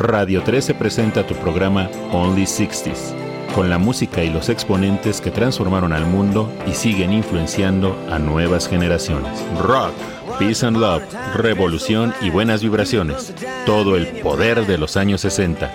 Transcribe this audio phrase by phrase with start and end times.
[0.00, 3.14] Radio 13 presenta tu programa Only 60s,
[3.54, 8.66] con la música y los exponentes que transformaron al mundo y siguen influenciando a nuevas
[8.66, 9.30] generaciones.
[9.60, 9.92] Rock,
[10.38, 11.02] peace and love,
[11.34, 13.34] revolución y buenas vibraciones.
[13.66, 15.70] Todo el poder de los años 60.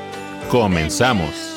[0.49, 1.54] Comenzamos.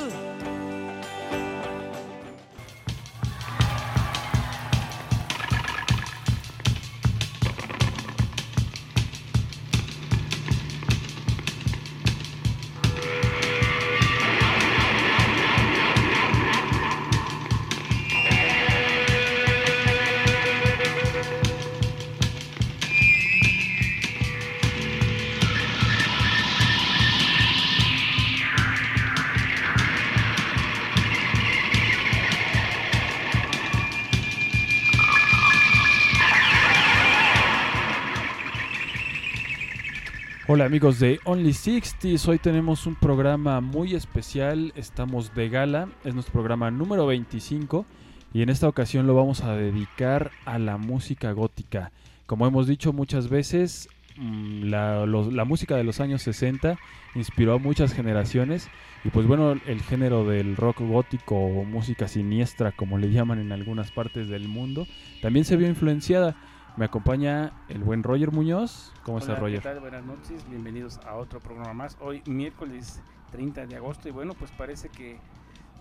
[40.68, 46.34] Amigos de Only 60 hoy tenemos un programa muy especial, estamos de gala, es nuestro
[46.34, 47.86] programa número 25
[48.34, 51.90] y en esta ocasión lo vamos a dedicar a la música gótica.
[52.26, 53.88] Como hemos dicho muchas veces,
[54.18, 56.76] mm, la, la, música de los años 60
[57.14, 58.68] inspiró a muchas generaciones
[59.04, 63.52] y pues bueno, el género del rock gótico o música siniestra como le llaman en
[63.52, 64.86] algunas partes del mundo,
[65.22, 66.36] también se vio influenciada.
[66.78, 68.92] Me acompaña el buen Roger Muñoz.
[69.02, 69.58] ¿Cómo estás, Roger?
[69.58, 69.80] ¿qué tal?
[69.80, 71.96] Buenas noches, bienvenidos a otro programa más.
[72.00, 75.18] Hoy, miércoles 30 de agosto, y bueno, pues parece que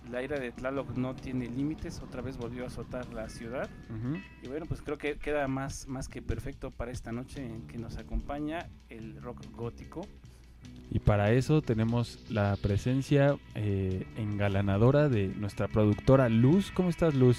[0.10, 3.70] la ira de Tlaloc no tiene límites, otra vez volvió a azotar la ciudad.
[4.42, 7.78] Y bueno, pues creo que queda más, más que perfecto para esta noche en que
[7.78, 10.02] nos acompaña el rock gótico.
[10.90, 16.72] Y para eso tenemos la presencia eh, engalanadora de nuestra productora Luz.
[16.72, 17.38] ¿Cómo estás, Luz?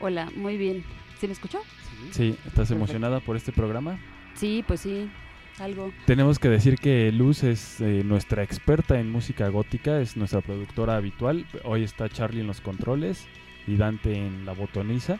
[0.00, 0.82] Hola, muy bien.
[1.20, 1.60] ¿Sí me escuchó?
[2.10, 3.98] Sí, ¿estás emocionada por este programa?
[4.34, 5.10] Sí, pues sí,
[5.58, 5.92] algo.
[6.06, 10.96] Tenemos que decir que Luz es eh, nuestra experta en música gótica, es nuestra productora
[10.96, 11.46] habitual.
[11.64, 13.26] Hoy está Charlie en los controles
[13.66, 15.18] y Dante en la botoniza.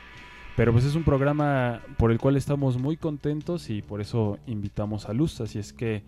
[0.57, 5.07] Pero pues es un programa por el cual estamos muy contentos y por eso invitamos
[5.07, 5.41] a Luz.
[5.41, 6.03] Así es que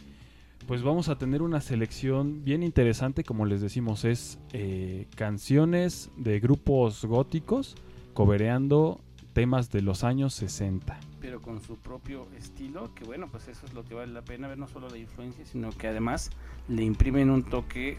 [0.67, 6.39] pues vamos a tener una selección bien interesante, como les decimos, es eh, canciones de
[6.41, 7.75] grupos góticos
[8.15, 9.01] cobereando
[9.33, 10.99] temas de los años 60.
[11.21, 14.49] Pero con su propio estilo, que bueno, pues eso es lo que vale la pena
[14.49, 16.31] ver, no solo la influencia, sino que además
[16.69, 17.99] le imprimen un toque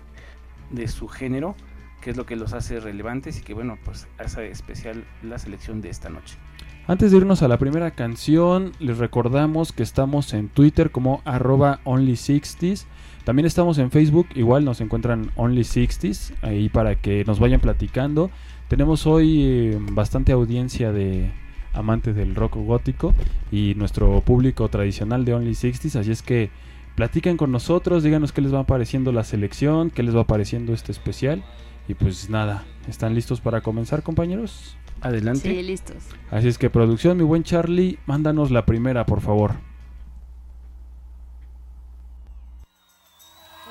[0.71, 1.55] de su género,
[2.01, 5.81] que es lo que los hace relevantes y que bueno, pues hace especial la selección
[5.81, 6.37] de esta noche.
[6.85, 11.79] Antes de irnos a la primera canción, les recordamos que estamos en Twitter como arroba
[11.85, 12.85] only60s.
[13.23, 18.31] También estamos en Facebook, igual nos encuentran only60s, ahí para que nos vayan platicando.
[18.67, 21.31] Tenemos hoy eh, bastante audiencia de
[21.73, 23.13] amantes del rock gótico
[23.51, 26.49] y nuestro público tradicional de Only 60s, así es que
[26.95, 30.91] platiquen con nosotros, díganos qué les va pareciendo la selección, qué les va pareciendo este
[30.91, 31.43] especial
[31.87, 34.77] y pues nada, ¿están listos para comenzar compañeros?
[35.01, 35.41] Adelante.
[35.41, 35.97] Sí, listos.
[36.31, 39.55] Así es que producción, mi buen Charlie, mándanos la primera, por favor.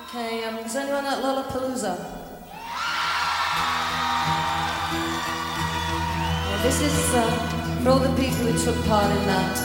[0.08, 2.11] Okay, um, is anyone at Lollapalooza?
[6.62, 9.58] This is uh, for all the people who took part in that,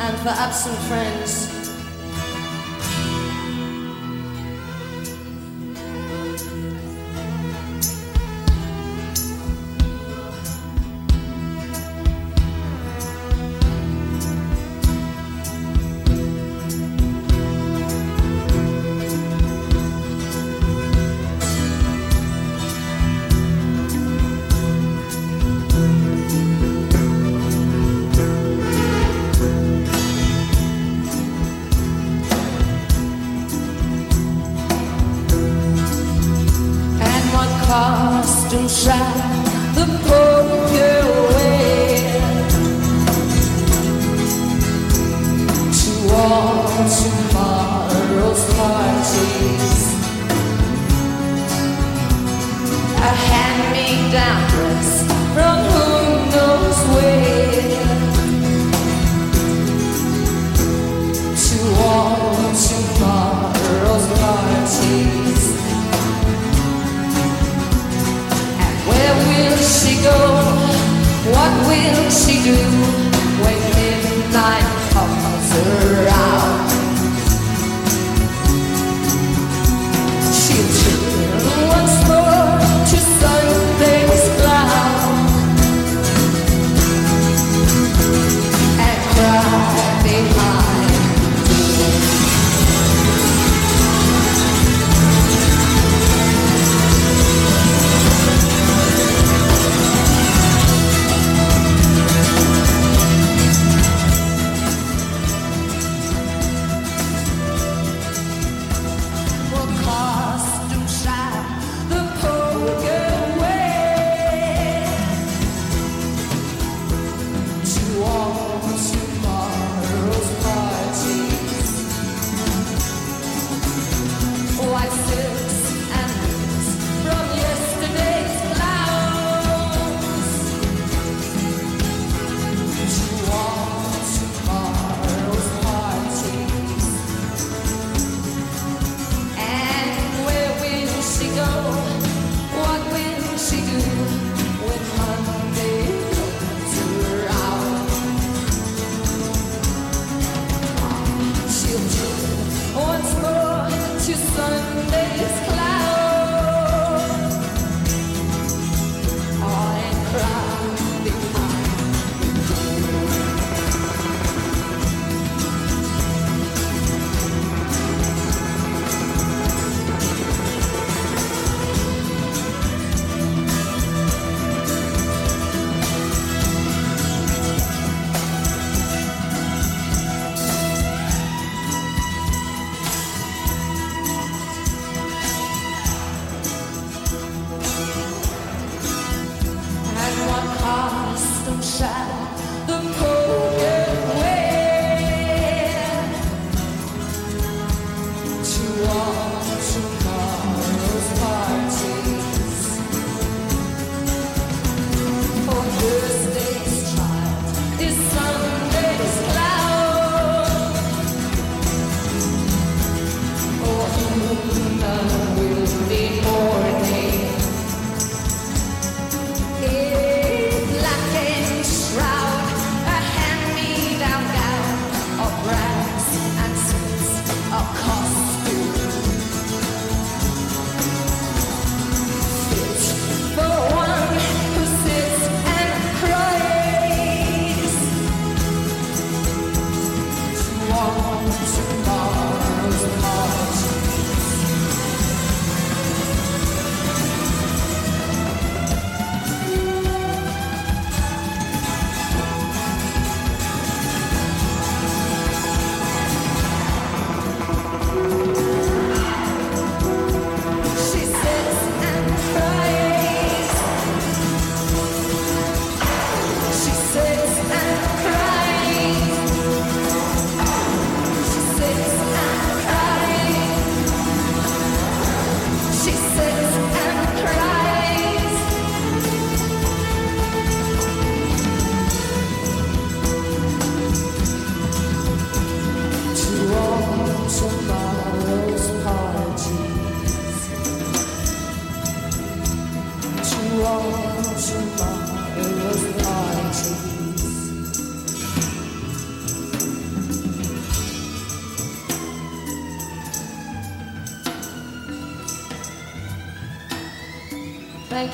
[0.00, 1.63] and for absent friends.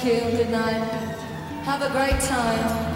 [0.05, 0.21] You.
[0.31, 0.83] Good night.
[1.65, 2.90] Have a great time.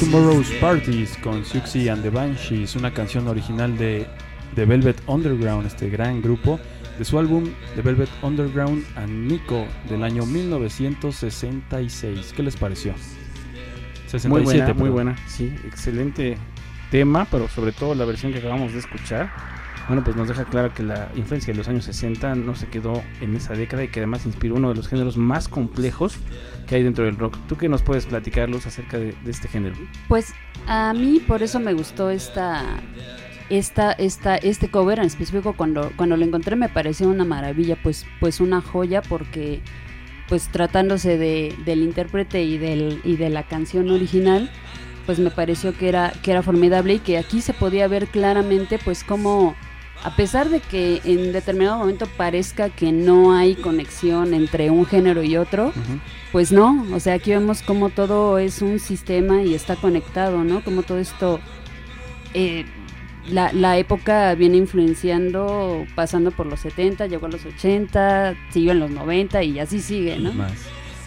[0.00, 4.06] Tomorrow's Parties con Siouxsie and the Banshees, una canción original de
[4.54, 6.60] The Velvet Underground, este gran grupo,
[6.98, 12.34] de su álbum The Velvet Underground and Nico del año 1966.
[12.36, 12.92] ¿Qué les pareció?
[14.06, 16.36] 67, muy buena, muy buena, sí, excelente
[16.90, 19.32] tema, pero sobre todo la versión que acabamos de escuchar.
[19.88, 23.02] Bueno, pues nos deja claro que la influencia de los años 60 no se quedó
[23.22, 26.18] en esa década y que además inspiró uno de los géneros más complejos
[26.66, 27.36] que hay dentro del rock.
[27.48, 29.76] ¿Tú qué nos puedes platicar, Luz, acerca de, este género?
[30.08, 30.34] Pues
[30.66, 32.64] a mí por eso me gustó esta,
[33.50, 38.06] esta, esta, este cover en específico cuando, cuando lo encontré me pareció una maravilla, pues,
[38.20, 39.60] pues una joya porque
[40.28, 44.50] pues tratándose de, del intérprete y, del, y de la canción original,
[45.06, 48.80] pues me pareció que era, que era formidable y que aquí se podía ver claramente
[48.84, 49.54] pues cómo
[50.02, 55.22] a pesar de que en determinado momento parezca que no hay conexión entre un género
[55.22, 55.72] y otro,
[56.32, 60.62] pues no, o sea, aquí vemos como todo es un sistema y está conectado, ¿no?
[60.62, 61.40] Como todo esto,
[62.34, 62.64] eh,
[63.30, 68.90] la, época viene influenciando, pasando por los 70, llegó a los 80, siguió en los
[68.90, 70.32] 90 y así sigue, ¿no?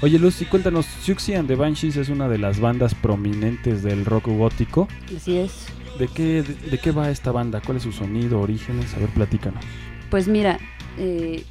[0.01, 4.27] Oye, Lucy, cuéntanos, Siouxsie and the Banshees es una de las bandas prominentes del rock
[4.27, 4.87] gótico.
[5.15, 5.67] Así es.
[5.97, 7.61] ¿De qué, de, qué va esta banda?
[7.65, 8.93] ¿Cuál es su sonido, orígenes?
[8.93, 9.61] A ver, platícanos.
[10.09, 10.57] Pues mira,
[10.97, 11.43] eh,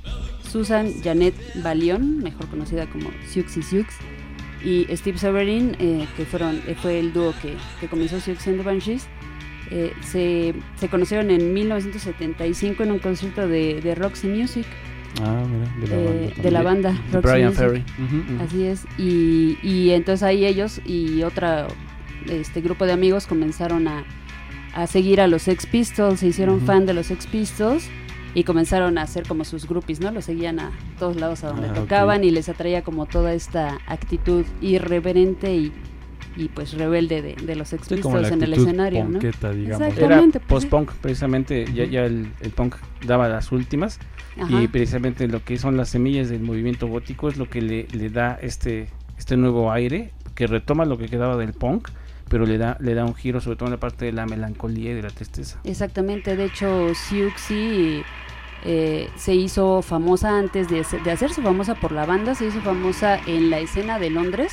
[0.49, 3.95] Susan Janet Balión, mejor conocida como Siouxsie Siux,
[4.65, 8.61] y Steve Severin, eh, que fueron, eh, fue el dúo que, que comenzó Siouxsie and
[8.61, 9.07] the Banshees,
[9.71, 14.67] eh, se, se conocieron en 1975 en un concierto de, de Roxy Music,
[15.23, 17.59] Ah, mira, de la eh, banda de la banda De Roxy Brian Music.
[17.59, 17.85] Ferry.
[18.45, 18.85] Así es.
[18.99, 21.67] Y, y entonces ahí ellos y otra
[22.29, 24.05] este grupo de amigos comenzaron a,
[24.75, 27.89] a seguir a los Sex Pistols, se hicieron fan de los Sex Pistols
[28.35, 30.11] y comenzaron a hacer como sus groupies, ¿no?
[30.11, 33.79] Los seguían a todos lados a donde Ah, tocaban y les atraía como toda esta
[33.87, 35.73] actitud irreverente y,
[36.37, 39.13] y pues rebelde de, de los Sex Sí, como Pistols la en el escenario, ¿no?
[39.13, 39.81] ponqueta, digamos.
[39.81, 40.05] Exacto.
[40.05, 43.99] Era Exactamente, pues, post-punk, precisamente, ya, ya el, el punk daba las últimas
[44.39, 44.63] Ajá.
[44.63, 48.09] y precisamente lo que son las semillas del movimiento gótico es lo que le, le
[48.11, 51.89] da este, este nuevo aire, que retoma lo que quedaba del punk,
[52.29, 54.91] pero le da, le da un giro sobre todo en la parte de la melancolía
[54.91, 55.59] y de la tristeza.
[55.65, 58.05] Exactamente, de hecho Siouxsie
[58.65, 62.61] eh, se hizo famosa antes de, se- de hacerse famosa por la banda, se hizo
[62.61, 64.53] famosa en la escena de Londres,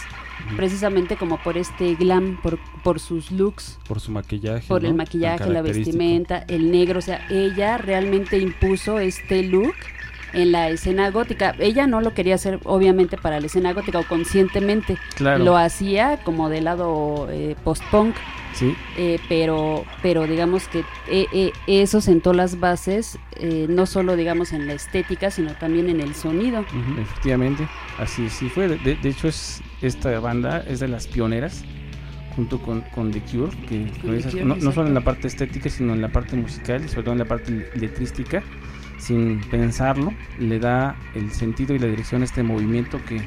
[0.55, 4.67] precisamente como por este glam, por, por sus looks, Por su maquillaje.
[4.67, 4.89] por ¿no?
[4.89, 9.73] el maquillaje, la vestimenta, el negro, o sea, ella realmente impuso este look
[10.35, 11.55] en la escena gótica.
[11.59, 16.17] Ella no lo quería hacer obviamente para la escena gótica o conscientemente, Claro, lo hacía
[16.23, 18.15] como del lado eh, post-punk.
[18.53, 24.15] sí, Eh, pero pero digamos que eh, eh, eso sentó las bases eh, no solo
[24.15, 26.63] digamos en la estética sino también en el sonido
[27.01, 27.67] efectivamente,
[27.99, 28.67] así sí fue.
[28.69, 31.63] De, de hecho, es esta banda es de las pioneras
[32.35, 34.93] junto con, con The Cure, que Con con The esas- Cure, no, no solo en
[34.93, 38.43] la parte estética, sino en la parte musical y sobre todo en la parte letrística,
[38.97, 43.21] sin pensarlo, le da el sentido y la dirección a este movimiento que,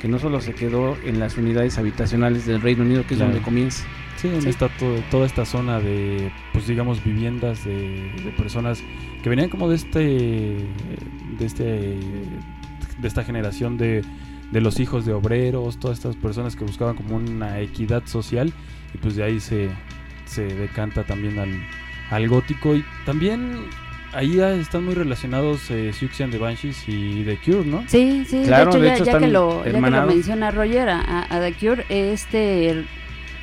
[0.00, 3.32] que no solo se quedó en las unidades habitacionales del Reino Unido, que es Claro.
[3.32, 3.84] donde comienza.
[4.16, 4.48] Sí, en Sí.
[4.48, 8.82] esta to- toda esta zona de, pues digamos, viviendas de, de personas
[9.22, 14.02] que venían como de este, de este, de esta generación de,
[14.52, 18.52] de los hijos de obreros, todas estas personas que buscaban como una equidad social
[18.94, 19.68] y pues de ahí se,
[20.26, 21.50] se decanta también al,
[22.10, 23.56] al gótico y también
[24.14, 27.84] ahí ya están muy relacionados eh, Siouxsie and the Banshees y The Cure, ¿no?
[27.88, 30.50] sí sí Claro, de de hecho, hecho ya, ya que lo, ya que lo menciona
[30.50, 32.84] Roger a, a- The Cure este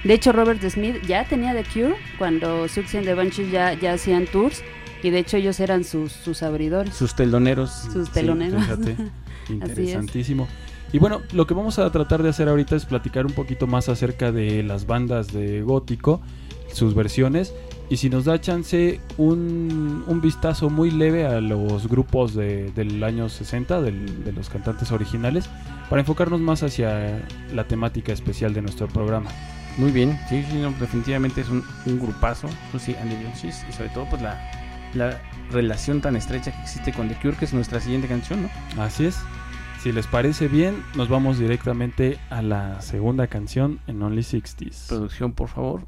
[0.03, 3.93] de hecho Robert Smith ya tenía The Cure cuando Siouxsie and the Banshees ya ya
[3.93, 4.63] hacían tours
[5.03, 7.71] y de hecho ellos eran sus sus abridores Sus teloneros.
[7.91, 8.63] sus Sí, teloneros
[9.49, 10.47] interesantísimo.
[10.93, 13.87] Y bueno, lo que vamos a tratar de hacer ahorita es platicar un poquito más
[13.89, 16.21] acerca de las bandas de gótico,
[16.73, 17.53] sus versiones,
[17.91, 23.03] y si nos da chance un, un vistazo muy leve a los grupos de- del
[23.03, 25.49] año 60, del- de los cantantes originales,
[25.89, 27.21] para enfocarnos más hacia
[27.53, 29.29] la temática especial de nuestro programa.
[29.77, 33.89] Muy bien, sí, sí, no, definitivamente es un, un grupazo, Susie and the y sobre
[33.89, 34.39] todo pues la,
[34.93, 35.19] la
[35.51, 38.81] relación tan estrecha que existe con The Cure, que es nuestra siguiente canción, ¿no?
[38.81, 39.17] Así es.
[39.83, 44.87] Si les parece bien, nos vamos directamente a la segunda canción en Only 60s.
[44.87, 45.81] Producción, por favor.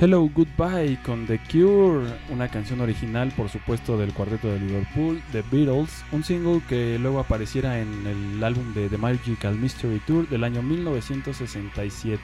[0.00, 5.42] Hello Goodbye con The Cure, una canción original por supuesto del cuarteto de Liverpool, The
[5.50, 10.44] Beatles, un single que luego apareciera en el álbum de The Magical Mystery Tour del
[10.44, 12.22] año 1967.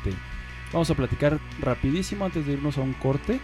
[0.72, 3.40] Vamos a platicar rapidísimo antes de irnos a un corte.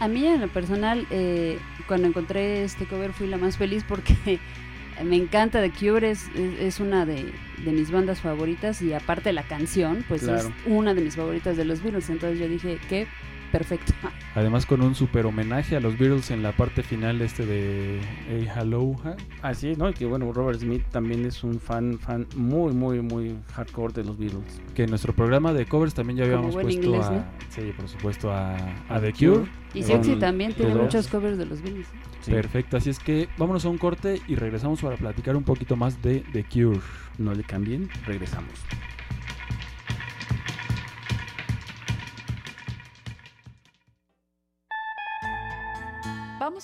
[0.00, 4.38] A mí en lo personal, eh, cuando encontré este cover fui la más feliz porque
[5.04, 7.30] me encanta The Cure, es, es, una de,
[7.62, 10.48] de mis bandas favoritas y aparte la canción, pues Claro.
[10.48, 13.06] es una de mis favoritas de los Beatles, entonces yo dije que
[13.52, 13.92] perfecto.
[14.34, 18.48] Además con un super homenaje a los Beatles en la parte final este de Hey
[18.54, 18.94] Hello.
[19.02, 19.16] ¿ja?
[19.42, 19.88] Así es, ¿no?
[19.90, 24.04] Y que bueno, Robert Smith también es un fan, fan muy, muy, muy hardcore de
[24.04, 24.60] los Beatles.
[24.74, 27.24] Que en nuestro programa de covers también ya habíamos puesto inglés, a, ¿no?
[27.48, 28.56] sí, por supuesto a,
[29.00, 29.46] The Cure.
[29.74, 31.86] Y Sexy también tiene The muchos covers de los Beatles.
[32.20, 32.32] Sí.
[32.32, 36.02] Perfecto, así es que vámonos a un corte y regresamos para platicar un poquito más
[36.02, 36.80] de The Cure.
[37.18, 38.52] No le cambien, regresamos.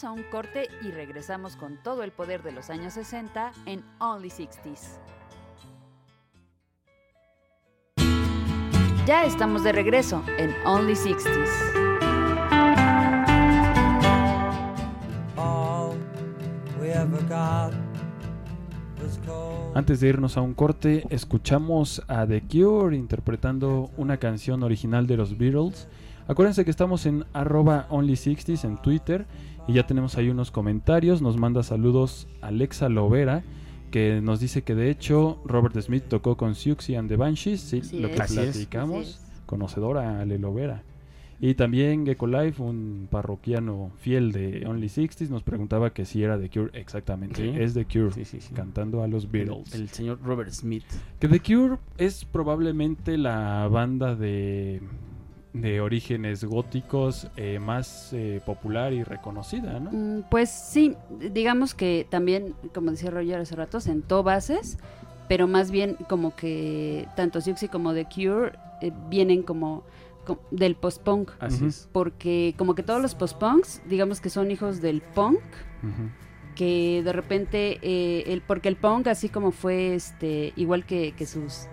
[0.02, 3.84] Vamos a un corte y regresamos con todo el poder de los años 60 en
[4.00, 4.98] Only 60s.
[9.06, 11.48] Ya estamos de regreso en Only 60s.
[15.36, 15.94] All
[16.80, 17.72] we ever got
[19.00, 19.76] was cold.
[19.76, 25.16] Antes de irnos a un corte, escuchamos a The Cure interpretando una canción original de
[25.16, 25.86] los Beatles.
[26.28, 29.26] Acuérdense que estamos en arroba only60s en Twitter
[29.68, 31.22] y ya tenemos ahí unos comentarios.
[31.22, 33.42] Nos manda saludos Alexa Lovera,
[33.90, 37.80] que nos dice que de hecho Robert Smith tocó con Siouxsie and the Banshees, sí,
[37.80, 38.16] Así lo es.
[38.16, 38.32] que es.
[38.32, 39.42] platicamos, es.
[39.46, 40.82] conocedora Ale Lovera.
[41.44, 46.38] Y también Gecko Life, un parroquiano fiel de Only 60s, nos preguntaba que si era
[46.38, 47.42] The Cure exactamente.
[47.42, 47.60] Sí.
[47.60, 48.54] Es The Cure, Sí, sí, sí.
[48.54, 49.74] cantando a los Beatles.
[49.74, 50.84] El, el señor Robert Smith.
[51.18, 54.82] Que The Cure es probablemente la banda de,
[55.52, 59.90] de orígenes góticos eh, más eh, popular y reconocida, ¿no?
[59.92, 60.96] Mm, Pues sí,
[61.32, 64.78] digamos que también, como decía Roger hace rato, sentó bases,
[65.28, 69.84] pero más bien como que tanto Siouxsie como The Cure eh, vienen como,
[70.24, 71.30] co- del post-punk.
[71.38, 71.88] Así es.
[71.92, 75.40] Porque como que todos los post-punks, digamos que son hijos del punk,
[76.54, 81.26] que de repente, eh, el, porque el punk así como fue este igual que, que
[81.26, 81.66] sus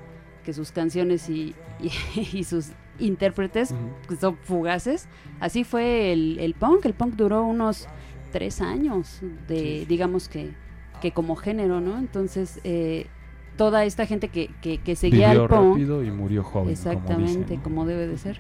[0.44, 1.92] que sus canciones y, y,
[2.38, 3.73] y sus intérpretes
[4.07, 5.07] que son fugaces,
[5.39, 7.88] así fue el, el punk, el punk duró unos
[8.31, 10.51] tres años de, digamos que,
[11.01, 11.97] que como género, ¿no?
[11.97, 13.07] Entonces, eh,
[13.57, 16.69] toda esta gente que, que, que seguía Vivió al punk, rápido y murió joven.
[16.69, 18.39] exactamente, como, como debe de ser.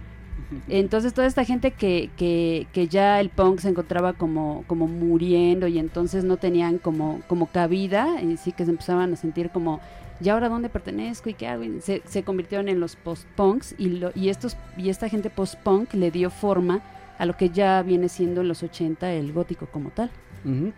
[0.67, 5.67] Entonces toda esta gente que, que, que ya el punk se encontraba como, como muriendo
[5.67, 9.79] y entonces no tenían como, como cabida y sí que se empezaban a sentir como,
[10.21, 11.63] ¿y ahora dónde pertenezco y qué hago?
[11.63, 15.93] Y se, se convirtieron en los post-punks y, lo, y, estos, y esta gente post-punk
[15.93, 16.81] le dio forma
[17.17, 20.09] a lo que ya viene siendo en los 80 el gótico como tal.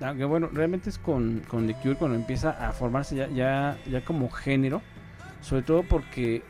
[0.01, 4.03] Aunque bueno, realmente es con, con The Cure cuando empieza a formarse ya, ya, ya
[4.03, 4.81] como género,
[5.41, 6.41] sobre todo porque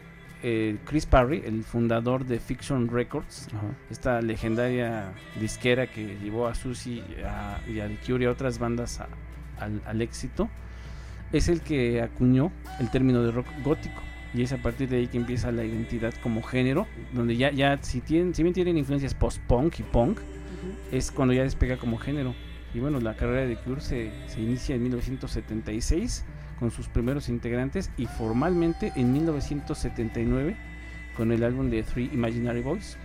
[0.44, 3.48] eh, Chris Parry, el fundador de Fiction Records,
[3.90, 8.58] esta legendaria disquera que llevó a Susie a- y a The Cure y a otras
[8.60, 9.10] bandas a-
[9.60, 10.50] al, al éxito,
[11.34, 14.02] es el que acuñó el término de rock gótico.
[14.34, 17.78] Y es a partir de ahí que empieza la identidad como género, donde ya, ya
[17.82, 20.20] si, tienen, si bien tienen influencias post-punk y punk,
[20.92, 22.34] es cuando ya despega como género.
[22.74, 26.24] Y bueno, la carrera de Cure se, se inicia en 1976
[26.60, 30.56] con sus primeros integrantes y formalmente en 1979
[31.18, 32.98] con el álbum de Three Imaginary Boys.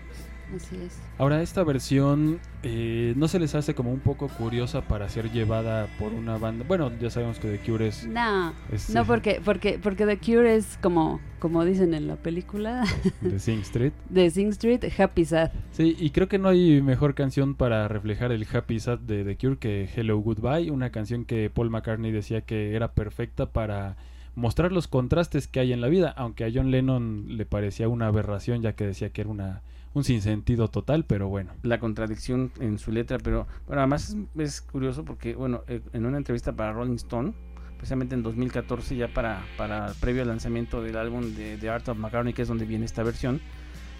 [0.54, 1.00] Así es.
[1.18, 5.88] Ahora, esta versión eh, no se les hace como un poco curiosa para ser llevada
[5.98, 6.64] por una banda.
[6.66, 8.06] Bueno, ya sabemos que The Cure es.
[8.06, 12.84] No, es, no porque, porque, porque The Cure es como, como dicen en la película
[13.20, 13.92] de Sing Street.
[14.08, 15.50] de Sing Street, Happy Sad.
[15.72, 19.36] Sí, y creo que no hay mejor canción para reflejar el happy sad de The
[19.36, 23.96] Cure que Hello Goodbye, una canción que Paul McCartney decía que era perfecta para
[24.36, 28.06] mostrar los contrastes que hay en la vida, aunque a John Lennon le parecía una
[28.06, 29.62] aberración ya que decía que era una
[29.96, 31.52] un sinsentido total, pero bueno.
[31.62, 36.04] La contradicción en su letra, pero bueno, además es, es curioso porque, bueno, eh, en
[36.04, 37.32] una entrevista para Rolling Stone,
[37.78, 41.96] precisamente en 2014, ya para, para previo al lanzamiento del álbum de The Art of
[41.96, 43.40] McCartney, que es donde viene esta versión,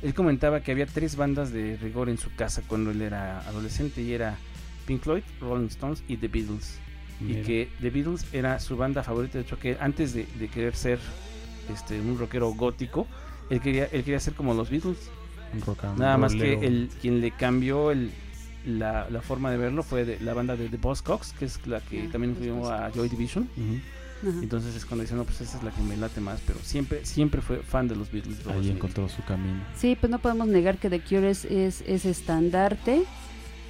[0.03, 4.03] él comentaba que había tres bandas de rigor en su casa cuando él era adolescente
[4.03, 4.37] y era
[4.87, 6.79] Pink Floyd, Rolling Stones y The Beatles.
[7.23, 10.77] Y que The Beatles era su banda favorita, de hecho que antes de, de querer
[10.77, 10.99] ser
[11.73, 13.07] este, un rockero gótico,
[13.49, 15.11] él quería, él quería ser como los Beatles.
[15.55, 18.11] Un rock and Nada más que el, quien le cambió el,
[18.67, 21.81] la, la forma de verlo fue de, la banda de The Buzzcocks, que es la
[21.81, 22.91] que Ah, también influyó a.
[22.91, 23.49] Joy Division.
[23.57, 24.29] Ujú.
[24.31, 24.39] Ajá.
[24.43, 27.05] Entonces es cuando dice, no, pues esa es la que me late más, pero siempre,
[27.05, 28.39] siempre fue fan de los Beatles.
[28.47, 29.61] Ahí encontró su camino.
[29.77, 33.03] Sí, pues no podemos negar que The Cure es, es, es estandarte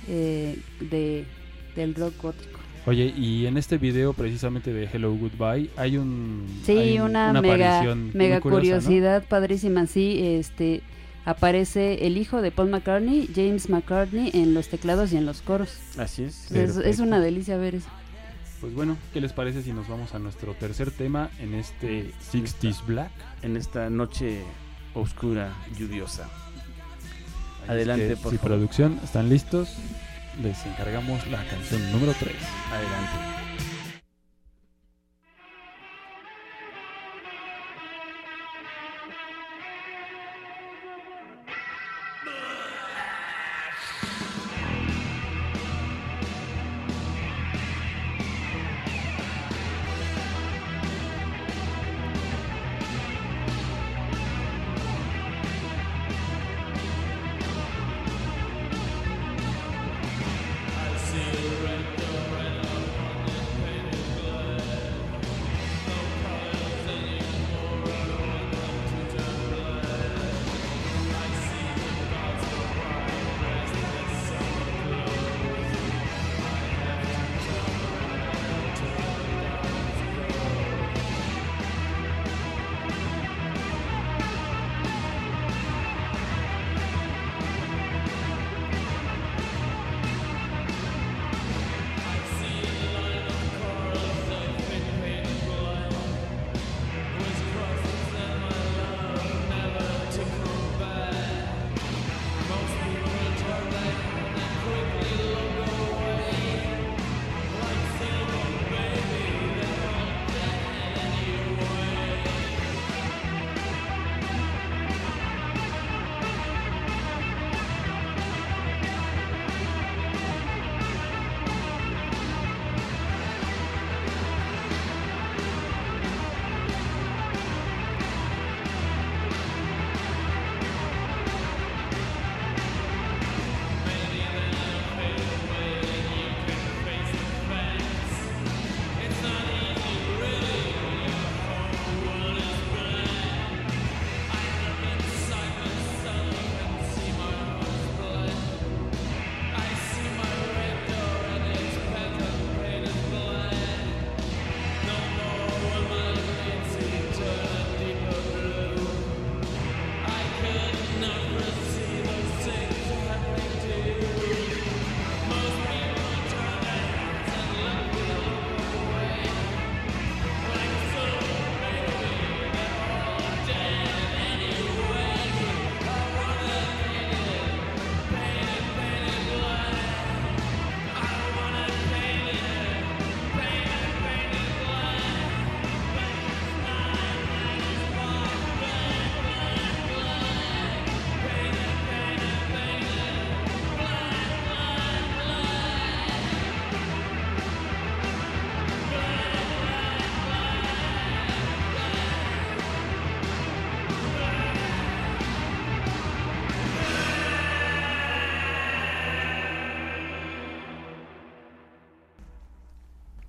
[0.08, 1.26] eh, de,
[1.74, 2.60] del rock gótico.
[2.86, 7.78] Oye, y en este video precisamente de Hello Goodbye hay un Sí, hay una, mega,
[7.78, 8.82] aparición muy mega curiosa, ¿no?
[8.82, 9.86] curiosidad padrísima.
[9.88, 10.82] Sí, este
[11.26, 15.74] aparece el hijo de Paul McCartney, James McCartney, en los teclados y en los coros.
[15.98, 16.50] Así es.
[16.52, 17.88] Es, es una delicia ver eso.
[18.60, 22.86] Pues bueno, ¿qué les parece si nos vamos a nuestro tercer tema en este 60s
[22.86, 23.10] Black?
[23.42, 24.42] En esta noche
[24.94, 26.24] oscura, lluviosa.
[27.64, 28.52] Así Adelante, es que, por si favor.
[28.52, 29.74] producción están listos,
[30.42, 32.34] les encargamos la canción número 3.
[32.72, 33.45] Adelante.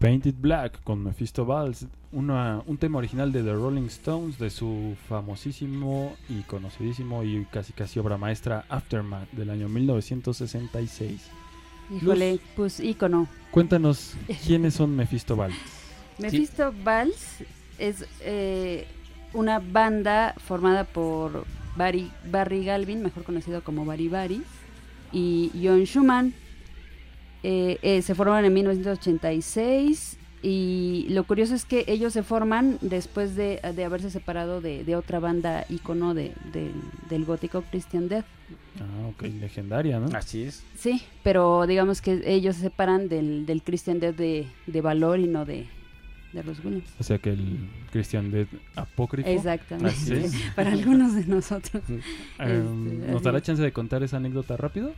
[0.08, 4.96] Painted Black con Mephisto Valls, una, un tema original de The Rolling Stones de su
[5.10, 11.30] famosísimo y conocidísimo y casi casi obra maestra Aftermath del año 1966.
[11.94, 13.28] Híjole, pues ícono.
[13.52, 14.14] Cuéntanos
[14.48, 15.58] quiénes son Mephisto Valls.
[16.20, 17.44] Mephisto Valls
[17.78, 18.88] es eh,
[19.34, 21.44] una banda formada por
[21.76, 24.42] Barry, Barry Galvin, mejor conocido como Barry Barry,
[25.12, 26.34] y John Schumann.
[27.44, 33.36] Eh, eh, se forman en 1986 y lo curioso es que ellos se forman después
[33.36, 36.72] de, de haberse separado de, de otra banda icono de, de-
[37.10, 38.26] del gótico Christian Death.
[38.80, 40.16] Ah, ok, legendaria, ¿no?
[40.16, 40.64] Así es.
[40.78, 45.28] Sí, pero digamos que ellos se separan del, del Christian Death de, de valor y
[45.28, 45.66] no de,
[46.34, 46.90] de los Williams.
[47.00, 48.46] O sea que el Christian Dead
[48.76, 49.28] apócrifo.
[49.30, 49.90] Exactamente.
[49.90, 50.34] Así es.
[50.56, 51.82] Para algunos de nosotros.
[51.90, 52.00] Eh,
[52.40, 54.94] Este, ¿Nos dará chance de contar esa anécdota rápido?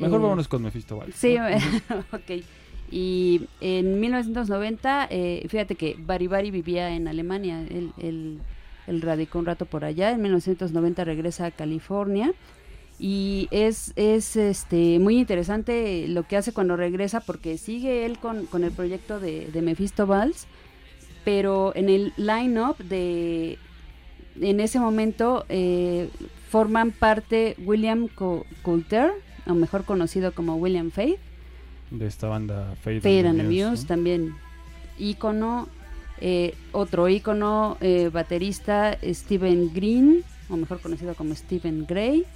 [0.00, 1.02] Mejor Eh, vámonos con Mephisto.
[1.14, 1.36] Sí,
[2.12, 2.44] ok.
[2.90, 8.38] Y en 1990, eh, fíjate que Bari Bari vivía en Alemania, él, él-
[8.86, 12.32] él radicó un rato por allá, en 1990 regresa a California
[12.98, 18.46] y es, es este, muy interesante lo que hace cuando regresa porque sigue él con,
[18.46, 20.46] con el proyecto de, de Mephisto Valls
[21.24, 23.58] pero en el line-up de...
[24.40, 26.08] En ese momento eh,
[26.48, 29.12] forman parte William Co- Coulter,
[29.46, 31.18] o mejor conocido como William Faith,
[31.90, 33.88] De esta banda Fade, Fade and the Muse, Muse, ¿no?
[33.88, 34.34] también
[34.98, 35.68] ícono,
[36.20, 42.26] eh, otro ícono, eh, baterista Steven Green, o mejor conocido como Steven Gray,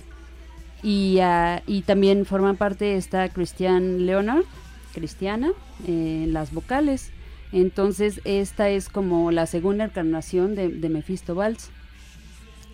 [0.82, 4.44] y, ah, y también forman parte está Christian Leonard,
[4.92, 5.52] Cristiana,
[5.86, 7.10] eh, en las vocales.
[7.52, 11.70] Entonces esta es como la segunda encarnación de, de Mephisto Valls,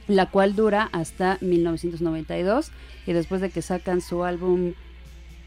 [0.08, 2.72] la cual dura hasta 1992
[3.06, 4.72] y después de que sacan su álbum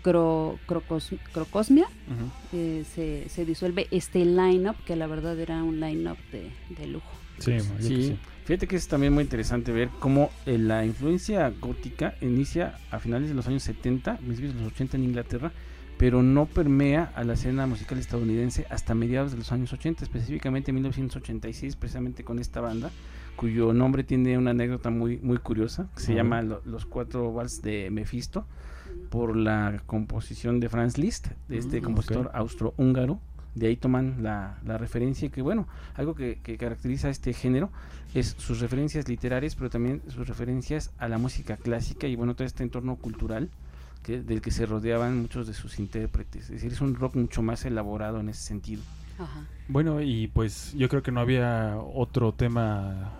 [0.03, 1.85] Cro- Crocos- Crocosmia,
[2.51, 7.07] eh, se, se disuelve este line-up, que la verdad era un line-up de, de lujo.
[7.39, 12.15] Sí, que Sí, fíjate que es también muy interesante ver cómo eh, la influencia gótica
[12.21, 15.51] inicia a finales de los años 70, principios de los 80 en Inglaterra,
[15.97, 20.71] pero no permea a la escena musical estadounidense hasta mediados de los años 80, específicamente
[20.71, 22.91] en 1986, precisamente con esta banda,
[23.35, 27.61] cuyo nombre tiene una anécdota muy, muy curiosa, que se llama Lo- Los Cuatro Vals
[27.61, 28.45] de Mephisto,
[29.09, 33.19] por la composición de Franz Liszt, de este Mm, compositor austrohúngaro.
[33.55, 37.69] De ahí toman la, la referencia, que bueno, algo que, que caracteriza a este género
[38.15, 42.47] es sus referencias literarias, pero también sus referencias a la música clásica y bueno, todo
[42.47, 43.49] este entorno cultural
[44.01, 46.45] que, del que se rodeaban muchos de sus intérpretes.
[46.45, 48.81] Es decir, es un rock mucho más elaborado en ese sentido.
[49.23, 49.45] Ajá.
[49.67, 53.11] Bueno, y pues yo creo que no había otro tema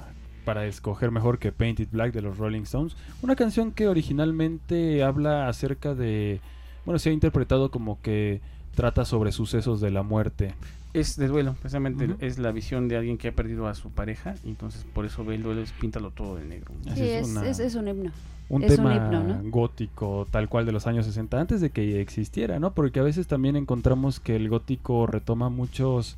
[0.44, 2.96] para escoger mejor que Painted Black de los Rolling Stones.
[3.22, 6.42] Una canción que originalmente habla acerca de,
[6.86, 8.42] bueno, se ha interpretado como que
[8.76, 10.54] trata sobre sucesos de la muerte.
[10.94, 14.36] Es de duelo, precisamente es la visión de alguien que ha perdido a su pareja,
[14.46, 16.72] y entonces por eso ve el duelo, es píntalo todo de negro.
[16.84, 18.12] Sí, es es, una- es- es un himno.
[18.50, 19.40] Un Es un tema himno, ¿no?
[19.50, 22.74] gótico tal cual de los años 60, antes de que existiera, ¿no?
[22.74, 26.18] Porque a veces también encontramos que el gótico retoma muchos,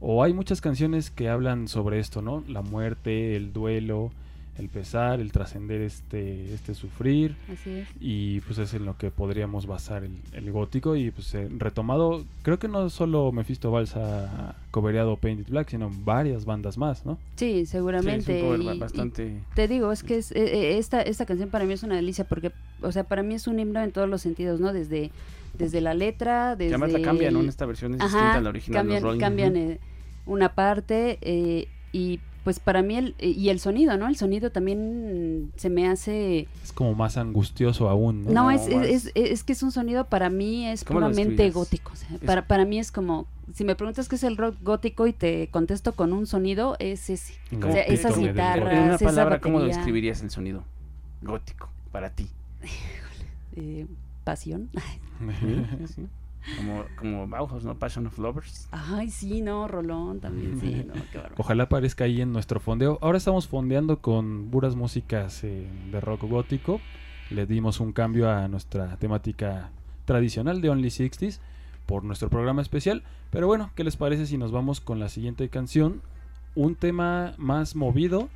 [0.00, 2.42] o hay muchas canciones que hablan sobre esto, ¿no?
[2.48, 4.10] La muerte, el duelo,
[4.58, 7.36] el pesar, el trascender este, este sufrir.
[7.52, 7.88] Así es.
[8.00, 10.96] Y pues es en lo que podríamos basar el, el gótico.
[10.96, 15.90] Y pues eh, retomado, creo que no solo Mephisto Valls ha cobereado Painted Black, sino
[16.04, 17.18] varias bandas más, ¿no?
[17.36, 18.34] Sí, Sí, es seguramente.
[18.42, 19.40] un cover y- ba- y bastante...
[19.54, 22.24] te digo, es que es, eh, eh, esta, esta canción para mí es una delicia
[22.24, 24.72] porque, o sea, para mí es un himno en todos los sentidos, ¿no?
[24.72, 25.10] Desde,
[25.56, 26.74] desde la letra, desde...
[26.74, 27.40] además la cambian, ¿no?
[27.40, 28.80] En esta versión es Ajá, distinta a la original.
[28.80, 29.20] cambian, los Rolling.
[29.20, 29.80] cambian eh,
[30.26, 34.08] una parte eh, y pues para mí el, y el sonido, ¿no?
[34.08, 36.48] El sonido también se me hace...
[36.64, 38.30] Es como más angustioso aún, ¿no?
[38.30, 41.00] No, No, es, es, más- es, es que es un sonido para mí es ¿Cómo
[41.00, 41.92] puramente gótico.
[41.92, 44.56] o sea, Es- para, para mí es como, si me preguntas qué es el rock
[44.62, 47.34] gótico y te contesto con un sonido, es ese.
[47.54, 49.76] O sea, esas guitarras, En una esa palabra, ¿cómo batería.
[49.76, 50.64] describirías el sonido
[51.20, 52.28] gótico para ti?
[53.56, 53.84] eh,
[54.24, 54.70] pasión.
[55.94, 56.06] Sí.
[56.56, 57.78] Como, como Bauhaus, ¿no?
[57.78, 58.68] Passion of Lovers.
[58.70, 61.20] Ay, sí, no, Rolón también, sí, no, qué.
[61.36, 62.98] Ojalá aparezca ahí en nuestro fondeo.
[63.02, 66.80] Ahora estamos fondeando con puras músicas eh, de rock gótico.
[67.30, 69.70] Le dimos un cambio a nuestra temática
[70.04, 71.38] tradicional de Only 60s
[71.86, 73.02] por nuestro programa especial.
[73.30, 76.02] Pero bueno, ¿qué les parece si nos vamos con la siguiente canción?
[76.54, 78.28] Un tema más movido,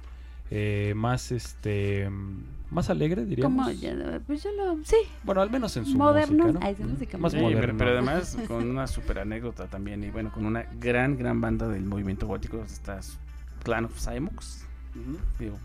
[0.51, 3.67] eh, más este, mm, más alegre, diríamos.
[3.67, 6.67] Como, ya, pues yo lo, sí, Bueno, al menos en su Moderno, música, ¿no?
[6.67, 7.39] ay, su música Más Sí,
[7.79, 10.03] pero además con una super anécdota también.
[10.03, 12.63] Y bueno, con una gran, gran banda del movimiento gótico.
[12.65, 13.19] Estas
[13.63, 14.65] Clan of Cymox.
[15.39, 15.59] Digo,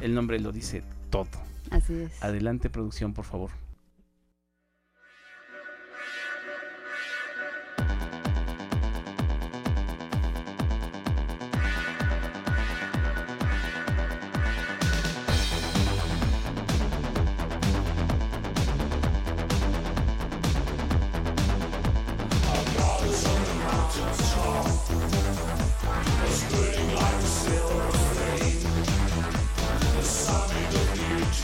[0.00, 1.28] el nombre lo dice todo.
[1.70, 2.22] así es.
[2.22, 3.50] Adelante, producción, por favor.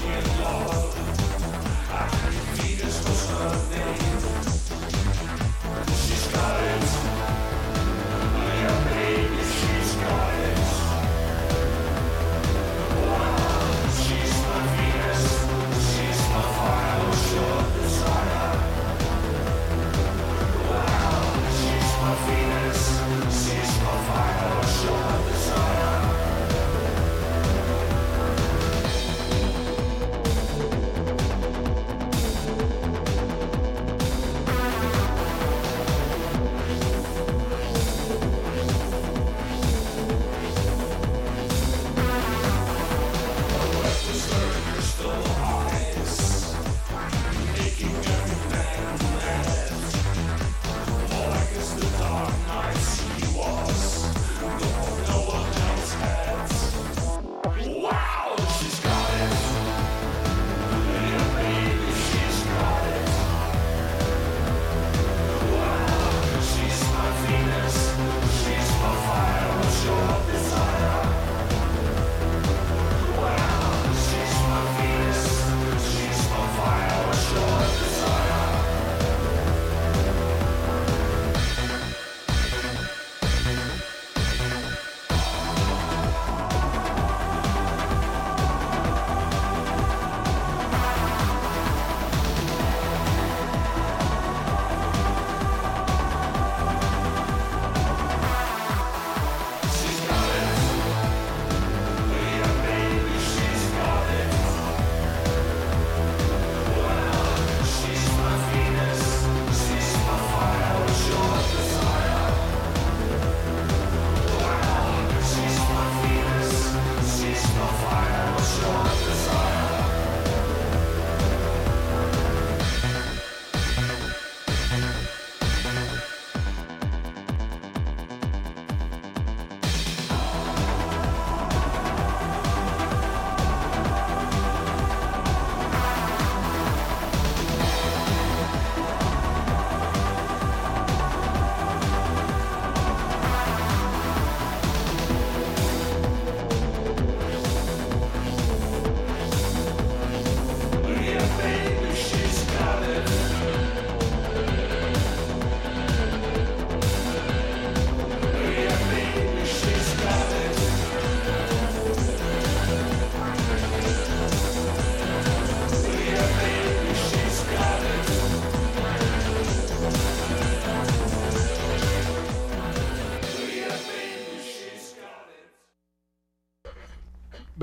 [0.04, 0.35] Yeah.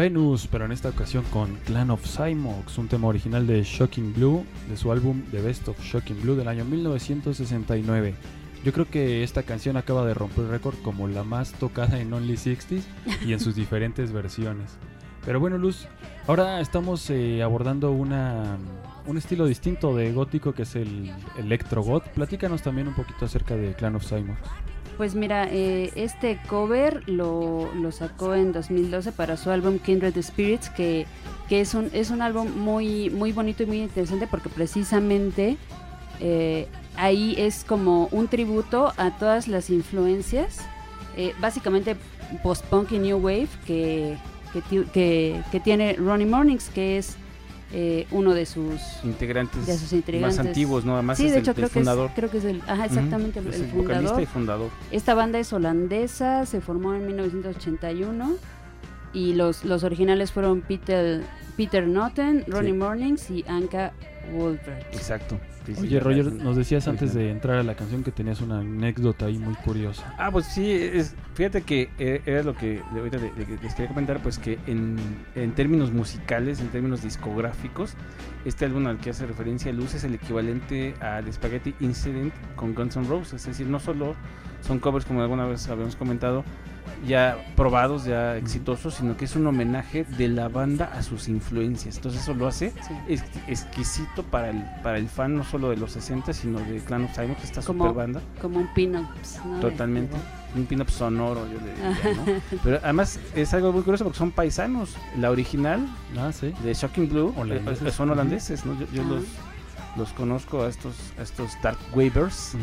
[0.04, 4.44] Venus, pero en esta ocasión con Clan of Cymox, un tema original de Shocking Blue,
[4.70, 8.14] de su álbum The Best of Shocking Blue del año 1969.
[8.66, 12.34] Yo creo que esta canción acaba de romper récord como la más tocada en Only
[12.34, 12.82] 60s
[13.26, 14.78] y en sus diferentes versiones.
[15.24, 15.88] Pero bueno, Luz,
[16.28, 18.58] ahora estamos eh, abordando una,
[19.08, 22.10] un estilo distinto de gótico que es el electro goth.
[22.10, 24.38] Platícanos también un poquito acerca de Clan of Cymox.
[25.04, 30.70] Pues mira, eh, este cover lo, lo, sacó en 2012 para su álbum Kindred Spirits,
[30.70, 31.08] que,
[31.50, 35.58] que es, un, es un álbum muy, muy bonito y muy interesante porque precisamente
[36.22, 40.60] eh, ahí es como un tributo a todas las influencias,
[41.18, 41.98] eh, básicamente
[42.42, 44.16] post-punk y new wave que,
[44.94, 47.18] que, tiene Ronnie Mornings, que es
[47.74, 50.94] eh, uno de sus integrantes, de sus integrantes más antiguos, ¿no?
[50.94, 52.08] Además sí, es de el, hecho creo fundador.
[52.08, 54.22] que es, creo que es el, ajá, exactamente Ujú, el, es el el vocalista fundador.
[54.22, 54.70] y fundador.
[54.92, 58.36] Esta banda es holandesa, se formó en 1981
[59.14, 61.22] y los, los originales fueron Peter
[61.58, 62.78] Peter Noten, Ronnie Sí.
[62.78, 63.92] Mornings y Anka
[64.34, 64.94] Wolbert.
[64.94, 65.40] Exacto.
[65.80, 69.38] Oye, Roger, nos decías antes de entrar a la canción que tenías una anécdota ahí
[69.38, 70.14] muy curiosa.
[70.18, 73.88] Ah, pues sí, es, fíjate que eh, era lo que ahorita le- le- les quería
[73.88, 74.98] comentar, pues que en,
[75.36, 77.94] en términos musicales, en términos discográficos,
[78.46, 82.98] este álbum al que hace referencia Luz es el equivalente al Spaghetti Incident con Guns
[82.98, 84.16] N' Roses, es decir, no solo
[84.62, 86.44] son covers como alguna vez habíamos comentado,
[87.08, 91.98] ya probados, ya exitosos, sino que es un homenaje de la banda a sus influencias.
[91.98, 92.94] Entonces eso lo hace Sí.
[93.08, 97.06] ex- exquisito para el, para el fan, no solo de los 60, sino de Clan
[97.06, 98.22] of Cymox, esta Como- super banda.
[98.42, 99.60] Como un pin-ups, ¿no?
[99.60, 100.16] Totalmente.
[100.56, 102.42] Un pin-up sonoro, yo le diría, ¿no?
[102.64, 104.96] Pero además es algo muy curioso porque son paisanos.
[105.18, 105.86] La original
[106.18, 106.54] Ah, sí.
[106.64, 107.88] de Shocking Blue eh, Holandeses.
[107.88, 108.80] eh, son holandeses, ¿no?
[108.80, 109.06] Yo, yo Ah.
[109.10, 109.24] los,
[109.96, 112.54] los conozco a estos, a estos Dark Wavers,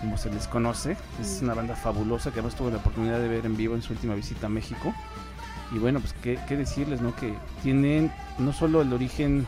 [0.00, 0.96] como se les conoce.
[1.20, 1.44] Es Mm.
[1.44, 4.14] una banda fabulosa que además tuve la oportunidad de ver en vivo en su última
[4.14, 4.94] visita a México.
[5.72, 7.14] Y bueno, pues qué, qué decirles, ¿no?
[7.16, 9.46] Que tienen no solo el origen,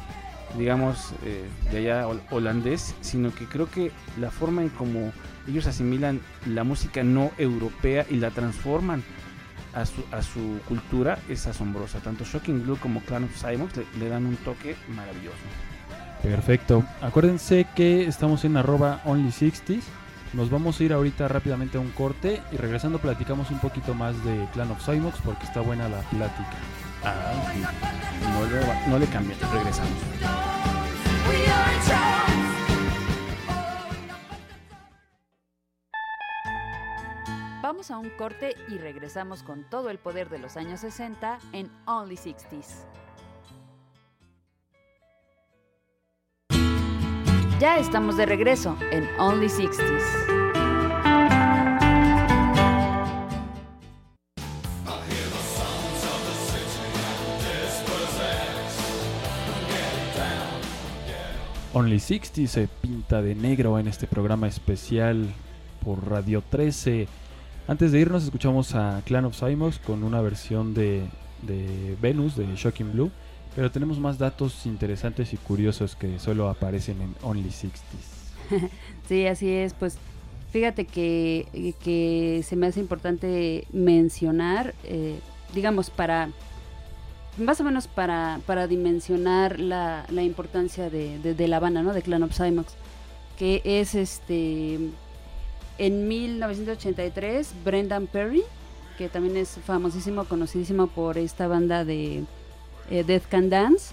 [0.58, 5.12] digamos, eh, de allá hol- holandés, sino que creo que la forma en como
[5.46, 9.04] ellos asimilan la música no europea y la transforman
[9.74, 12.00] a su, a su cultura es asombrosa.
[12.00, 13.44] Tanto Shocking Blue como Clan of
[13.76, 15.36] le, le dan un toque maravilloso.
[16.22, 16.84] Perfecto.
[17.00, 19.82] Acuérdense que estamos en arroba only60s.
[20.32, 24.22] Nos vamos a ir ahorita rápidamente a un corte y regresando platicamos un poquito más
[24.24, 26.56] de Clan of Cymox porque está buena la plática.
[27.04, 27.62] Ah, sí.
[28.22, 29.90] no, le, no le regresamos.
[37.62, 41.70] Vamos a un corte y regresamos con todo el poder de los años 60 en
[41.86, 42.86] Only 60s.
[47.60, 49.82] Ya estamos de regreso en Only 60s.
[61.72, 65.26] Only 60 se pinta de negro en este programa especial
[65.84, 67.08] por Radio 13.
[67.66, 71.08] Antes de irnos escuchamos a Clan of Cymox con una versión de,
[71.42, 73.10] de Venus de Shocking Blue,
[73.58, 77.70] pero tenemos más datos interesantes y curiosos que solo aparecen en Only 60s.
[79.08, 79.74] Sí, así es.
[79.74, 79.98] Pues
[80.52, 85.18] fíjate que, que se me hace importante mencionar, eh,
[85.56, 86.28] digamos, para
[87.36, 91.92] más o menos para, para dimensionar la, la importancia de, de- la banda, ¿no?
[91.92, 92.74] De Clan of Cymox,
[93.36, 94.78] que es este
[95.78, 98.44] en 1983 Brendan Perry,
[98.96, 102.22] que también es famosísimo, conocidísimo por esta banda de
[102.90, 103.92] eh, Death Can Dance.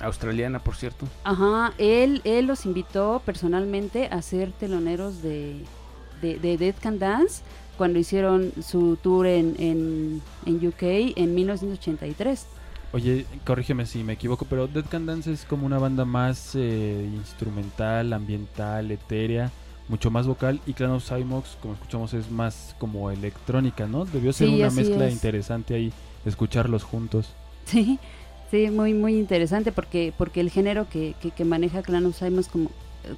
[0.00, 1.06] Australiana, por cierto.
[1.24, 5.62] Ajá, él, él los invitó personalmente a ser teloneros de,
[6.22, 7.42] de, de Death Can Dance
[7.76, 10.82] cuando hicieron su tour en, en, en UK
[11.16, 12.46] en 1983.
[12.92, 17.08] Oye, corrígeme si me equivoco, pero Dead Can Dance es como una banda más eh,
[17.14, 19.50] instrumental, ambiental, etérea,
[19.88, 20.60] mucho más vocal.
[20.66, 24.06] Y Clan of Cymox, como escuchamos, es más como electrónica, ¿no?
[24.06, 25.12] Debió ser Sí, una mezcla es.
[25.12, 25.92] interesante ahí,
[26.24, 27.28] escucharlos juntos.
[27.70, 27.98] Sí,
[28.50, 32.48] sí, muy, muy interesante porque, porque el género que, que, que maneja Clan of Cymox
[32.48, 32.70] como,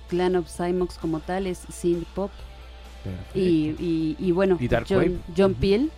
[0.09, 2.30] Clan of Cymox como tal es synth pop.
[3.34, 4.68] Y, y, y bueno, Y
[5.36, 5.55] John.
[5.55, 5.90] Peel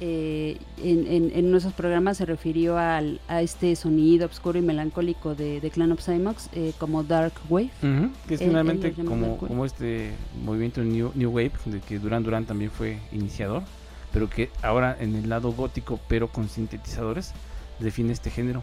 [0.00, 5.36] eh, en, en, en nuestros programas se refirió al, a este sonido oscuro y melancólico
[5.36, 7.70] de, de Clan of Cymox eh, como Dark Wave.
[8.26, 10.10] Que es Él- él finalmente como, como este
[10.44, 13.62] movimiento New, New Wave, de que Duran Duran también fue iniciador,
[14.12, 17.32] pero que ahora en el lado gótico, pero con sintetizadores,
[17.78, 18.62] define este género.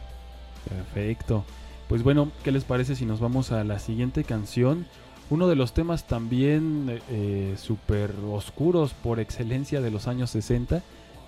[0.68, 1.43] Perfecto.
[1.88, 4.86] Pues bueno, ¿qué les parece si nos vamos a la siguiente canción?
[5.30, 10.82] Uno de los temas también eh, súper oscuros por excelencia de los años 60,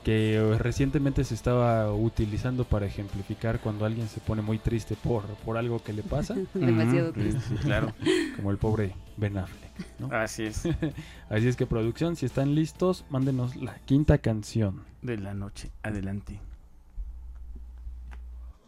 [0.03, 5.57] que recientemente se estaba utilizando para ejemplificar cuando alguien se pone muy triste por, por
[5.57, 7.39] algo que le pasa, Demasiado triste.
[7.47, 7.93] sí, claro.
[8.35, 9.71] como el pobre Ben Affleck.
[9.99, 10.07] ¿no?
[10.11, 10.63] Así es.
[11.29, 14.83] Así es que producción, si están listos, mándenos la quinta canción.
[15.01, 15.71] De la noche.
[15.81, 16.39] Adelante.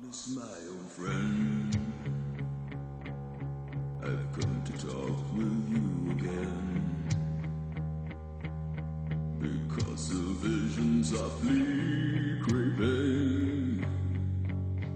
[0.07, 1.77] Miss my old friend.
[4.03, 7.07] I've come to talk with you again.
[9.39, 13.85] Because the vision softly creeping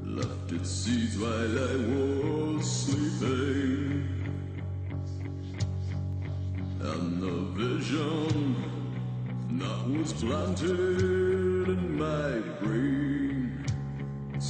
[0.03, 4.07] left its seeds while I was sleeping.
[6.81, 8.55] And the vision
[9.57, 13.28] that was planted in my brain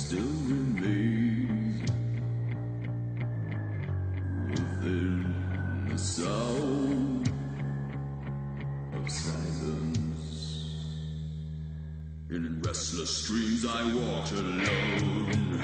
[0.09, 0.21] still
[4.49, 5.35] within
[5.87, 7.31] the sound
[8.95, 10.65] of silence.
[12.31, 15.61] In restless streams I walked alone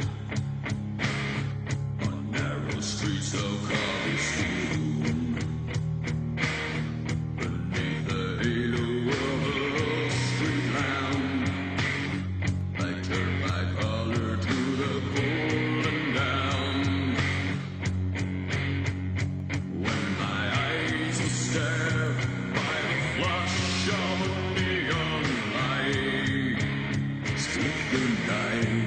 [27.95, 28.84] Golden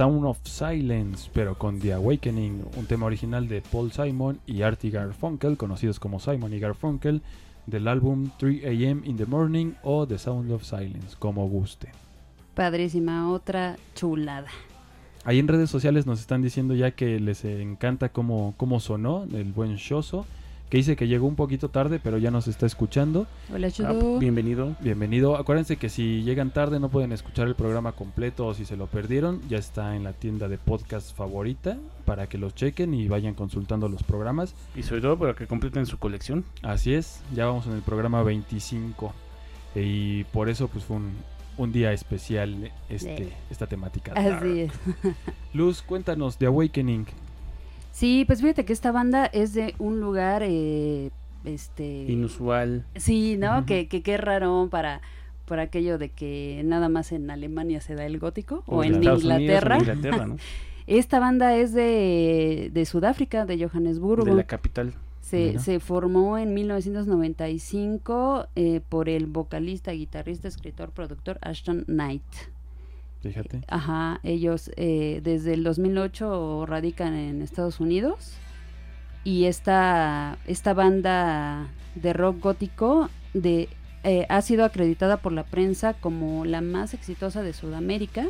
[0.00, 4.90] Sound of Silence, pero con The Awakening, un tema original de Paul Simon y Artie
[4.90, 7.20] Garfunkel, conocidos como Simon y Garfunkel,
[7.66, 11.90] del álbum 3 AM in the Morning o The Sound of Silence, como guste.
[12.54, 14.48] Padrísima, otra chulada.
[15.26, 19.52] Ahí en redes sociales nos están diciendo ya que les encanta cómo, cómo sonó el
[19.52, 20.24] buen Shoso,
[20.70, 23.26] que dice que llegó un poquito tarde, pero ya nos está escuchando.
[23.52, 24.18] Hola, Ah, Chudu.
[24.20, 24.76] bienvenido.
[24.80, 25.36] Bienvenido.
[25.36, 28.86] Acuérdense que si llegan tarde no pueden escuchar el programa completo o si se lo
[28.86, 33.34] perdieron, ya está en la tienda de podcast favorita para que los chequen y vayan
[33.34, 34.54] consultando los programas.
[34.76, 36.44] Y sobre todo para que completen su colección.
[36.62, 39.12] Así es, ya vamos en el programa 25
[39.74, 41.10] y por eso pues fue un,
[41.56, 43.28] un día especial este, Sí.
[43.50, 44.12] esta temática.
[44.14, 44.72] Así es.
[45.52, 47.06] Luz, cuéntanos de Awakening.
[48.00, 51.10] Sí, pues fíjate que esta banda es de un lugar, eh,
[51.44, 52.86] este Inusual.
[52.96, 53.66] sí, ¿no?
[53.66, 55.02] Que que qué raro para
[55.60, 59.42] aquello de que nada más en Alemania se da el gótico o, en Estados Unidos,
[59.42, 59.74] Inglaterra.
[59.74, 60.36] en Inglaterra, ¿no?
[60.86, 64.24] Esta banda es de, de Sudáfrica, de Johannesburgo.
[64.24, 64.94] De la capital.
[65.20, 72.24] Se, se formó en 1995 eh, por el vocalista, guitarrista, escritor, productor Ashton Knight.
[73.22, 73.60] Fíjate.
[73.68, 78.32] Ajá, ellos eh, desde el 2008 radican en Estados Unidos
[79.24, 83.68] y esta, esta banda de rock gótico de,
[84.04, 88.26] eh, ha sido acreditada por la prensa como la más exitosa de Sudamérica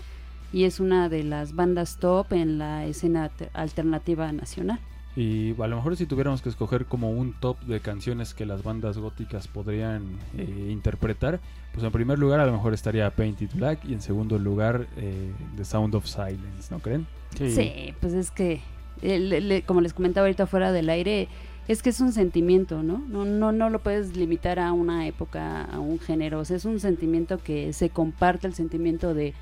[0.53, 4.81] y es una de las bandas top en la escena alter- alternativa nacional.
[5.17, 8.63] Y a lo mejor si tuviéramos que escoger como un top de canciones que las
[8.63, 10.05] bandas góticas podrían
[10.39, 11.41] eh, interpretar,
[11.73, 15.33] pues en primer lugar a lo mejor estaría Painted Black y en segundo lugar eh,
[15.57, 17.07] The Sound of Silence, ¿no creen?
[17.37, 18.61] Sí, pues es que,
[19.03, 21.29] eh, le- le- como les comentaba ahorita fuera del aire,
[21.69, 22.99] es que es un sentimiento, ¿no?
[23.09, 26.41] No, no, no lo puedes limitar a una época, a un género.
[26.41, 29.35] O sea, es un sentimiento que se comparte, el sentimiento de,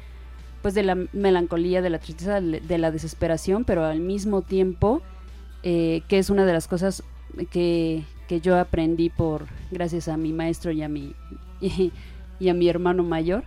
[0.60, 5.00] pues, de la melancolía, de la tristeza, de la desesperación, pero al mismo tiempo,
[5.62, 7.02] eh, que es una de las cosas
[7.50, 11.14] que, que yo aprendí por, gracias a mi maestro y a mi,
[11.61, 13.44] y, a mi hermano mayor,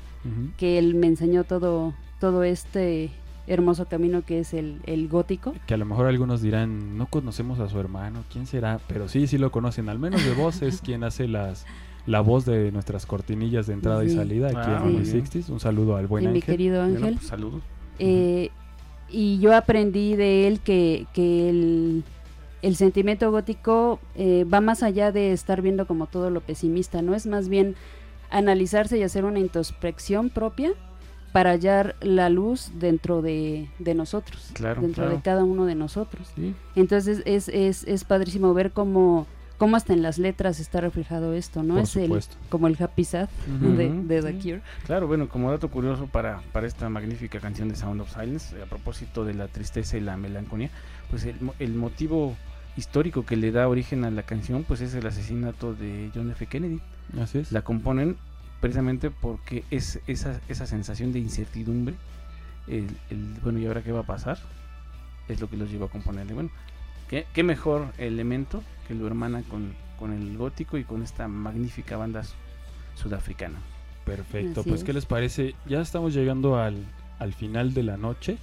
[0.58, 3.10] que él me enseñó todo, todo este
[3.48, 5.54] hermoso camino que es el, el gótico.
[5.66, 8.80] Que a lo mejor algunos dirán, no conocemos a su hermano, ¿quién será?
[8.88, 11.66] Pero sí, sí lo conocen, al menos de voz es quien hace las
[12.08, 15.24] la voz de nuestras cortinillas de entrada y salida aquí Ah, en muy Only bien.
[15.26, 15.50] 60s.
[15.50, 16.44] Un saludo al buen y mi Ángel.
[16.44, 17.14] querido Bueno, Ángel.
[17.16, 17.62] pues, saludos.
[18.00, 18.50] Eh,
[19.12, 22.04] y yo aprendí de él que, que el,
[22.62, 27.16] el sentimiento gótico eh, va más allá de estar viendo como todo lo pesimista, ¿no?
[27.16, 27.76] Es más bien
[28.30, 30.72] analizarse y hacer una introspección propia
[31.34, 35.16] para hallar la luz dentro de, de nosotros, Claro, dentro claro.
[35.18, 36.28] de cada uno de nosotros.
[36.36, 36.54] Sí.
[36.76, 39.28] Entonces es, es, es padrísimo ver cómo,
[39.62, 41.76] cómo hasta en las letras está reflejado esto, ¿no?
[41.76, 43.74] Por es el, como el happy sad Ujú.
[43.76, 44.34] de, Ujú, de The.
[44.40, 44.62] Cure.
[44.88, 48.64] Claro, bueno, como dato curioso para, para esta magnífica canción de Sound of Silence, eh,
[48.64, 50.72] a propósito de la tristeza y la melancolía,
[51.12, 52.36] pues el, mo- el motivo
[52.76, 56.44] histórico que le da origen a la canción, pues es el asesinato de John F.
[56.48, 56.82] Kennedy.
[57.22, 57.52] Así es.
[57.52, 58.18] La componen
[58.62, 61.94] precisamente porque es esa, esa sensación de incertidumbre,
[62.68, 64.40] el, el, bueno, ¿y ahora qué va a pasar?
[65.28, 66.34] Es lo que los lleva a componerle.
[66.34, 66.50] Bueno,
[67.10, 71.96] ¿qué, qué mejor elemento que lo hermana con, con el gótico y con esta magnífica
[71.96, 72.34] banda su-
[72.96, 73.58] sudafricana.
[74.06, 74.86] Perfecto, Así pues es.
[74.86, 75.56] ¿qué les parece?
[75.66, 76.76] Ya estamos llegando al,
[77.20, 78.38] al final de la noche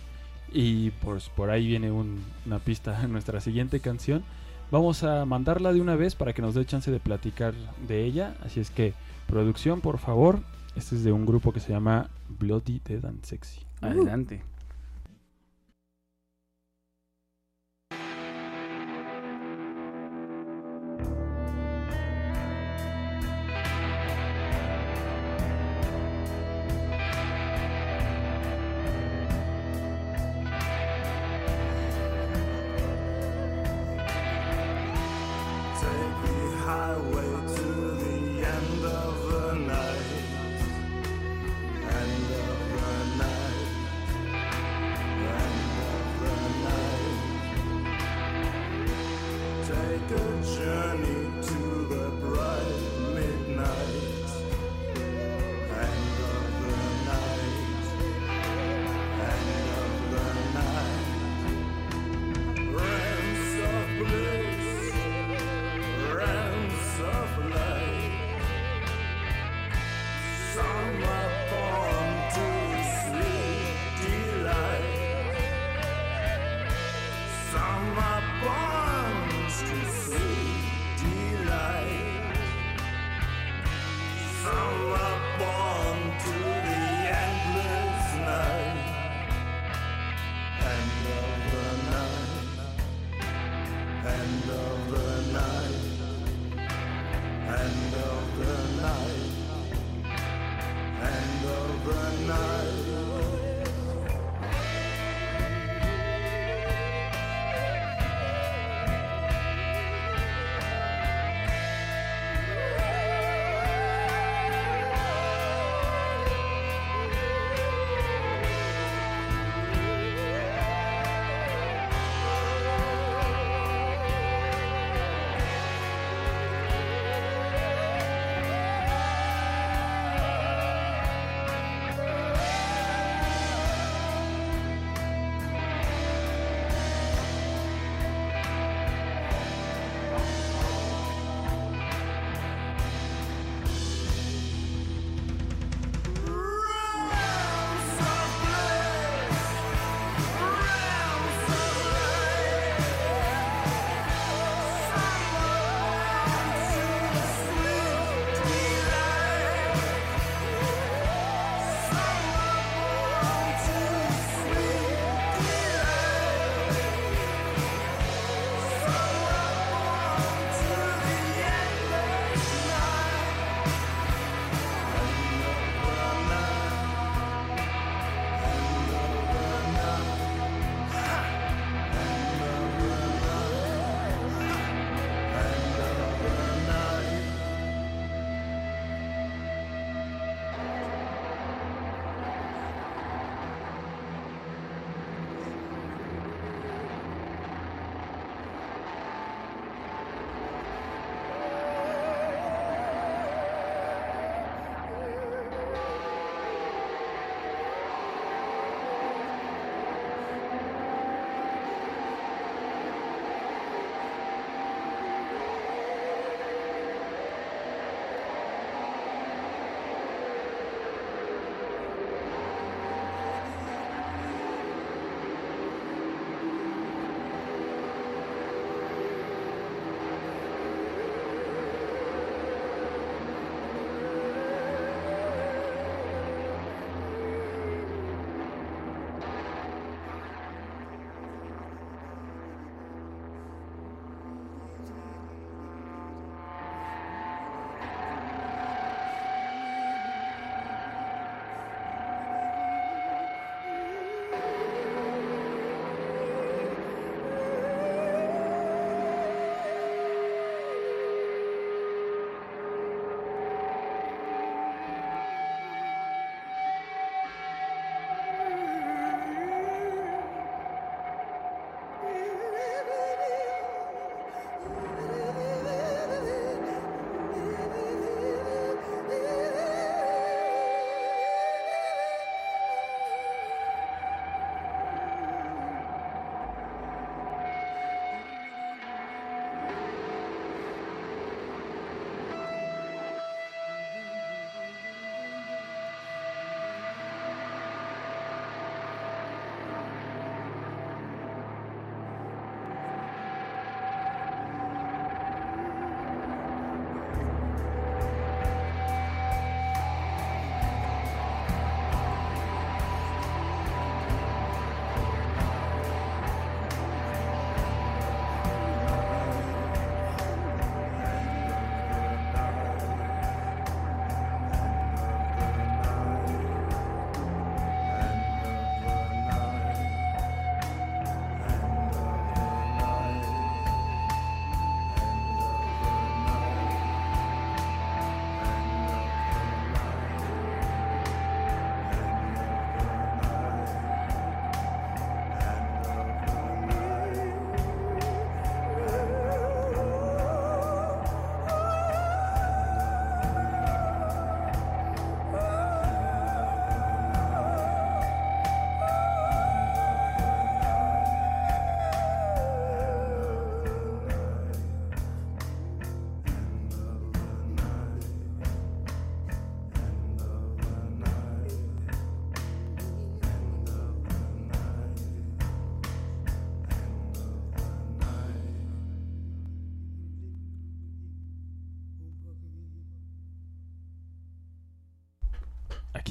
[0.52, 4.22] y pues por ahí viene un- una pista en nuestra siguiente canción.
[4.70, 7.54] Vamos a mandarla de una vez para que nos dé chance de platicar
[7.86, 8.34] de ella.
[8.44, 8.94] Así es que,
[9.26, 10.40] producción, por favor.
[10.76, 13.60] Este es de un grupo que se llama Bloody Dead and Sexy.
[13.80, 14.42] Adelante.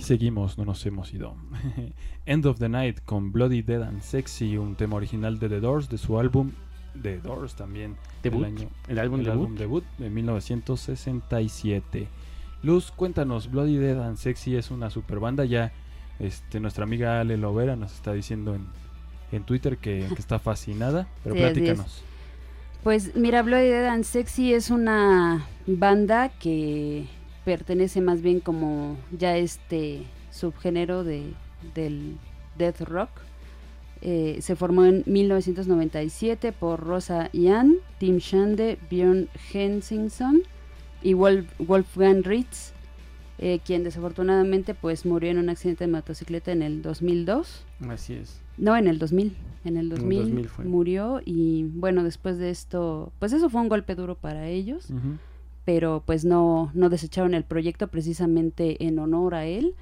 [0.08, 1.36] Seguimos, no nos hemos ido.
[2.26, 5.90] End of the Night con Bloody Dead and Sexy, un tema original de The Doors,
[5.90, 6.52] de su álbum
[7.02, 7.96] The Doors también.
[8.24, 9.42] del Debut, año- el álbum el debut.
[9.44, 12.08] álbum debut de 1967.
[12.64, 15.46] Luz, cuéntanos, Bloody Dead and Sexy es una super banda.
[15.46, 15.72] Ya
[16.20, 18.66] este, nuestra amiga Ale Lovera nos está diciendo en,
[19.32, 22.02] en Twitter que, que está fascinada, pero Sí, platícanos.
[22.84, 27.06] Pues mira, Bloody Dead and Sexy es una banda que
[27.58, 31.32] pertenece más bien como ya este subgénero de,
[31.76, 32.18] del
[32.58, 33.10] death rock.
[34.02, 40.42] Eh, se formó en 1997 por Rosa Ian, Tim Shande, Björn Hensingson
[41.02, 42.74] y Wolf- Wolfgang Ritz,
[43.38, 47.64] eh, quien desafortunadamente pues murió en un accidente de motocicleta en el 2002.
[47.88, 48.42] Así es.
[48.58, 49.38] No, en el 2000.
[49.64, 50.66] En el 2000, 2000 fue.
[50.66, 55.18] murió y bueno, después de esto, pues eso fue un golpe duro para ellos, Ujú.
[55.68, 59.76] Pero pues no, no desecharon el proyecto precisamente en honor a él.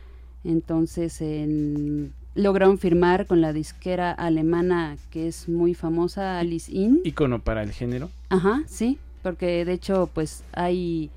[0.43, 7.01] Entonces en- lograron firmar con la disquera alemana que es muy famosa, Alice In.
[7.03, 8.09] Ícono para el género.
[8.29, 11.11] Ajá, sí, porque de hecho pues hay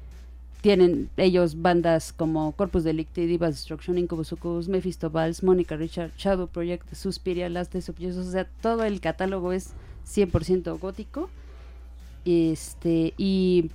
[0.61, 6.47] tienen ellos bandas como Corpus Delicti, Divas Destruction, Incubus Succubus, Mephisto Vals, Monica Richard, Shadow
[6.47, 9.71] Project, Suspiria, Last Days of Jesus, o sea, todo el catálogo es
[10.07, 11.31] 100% gótico.
[12.27, 13.71] Este, y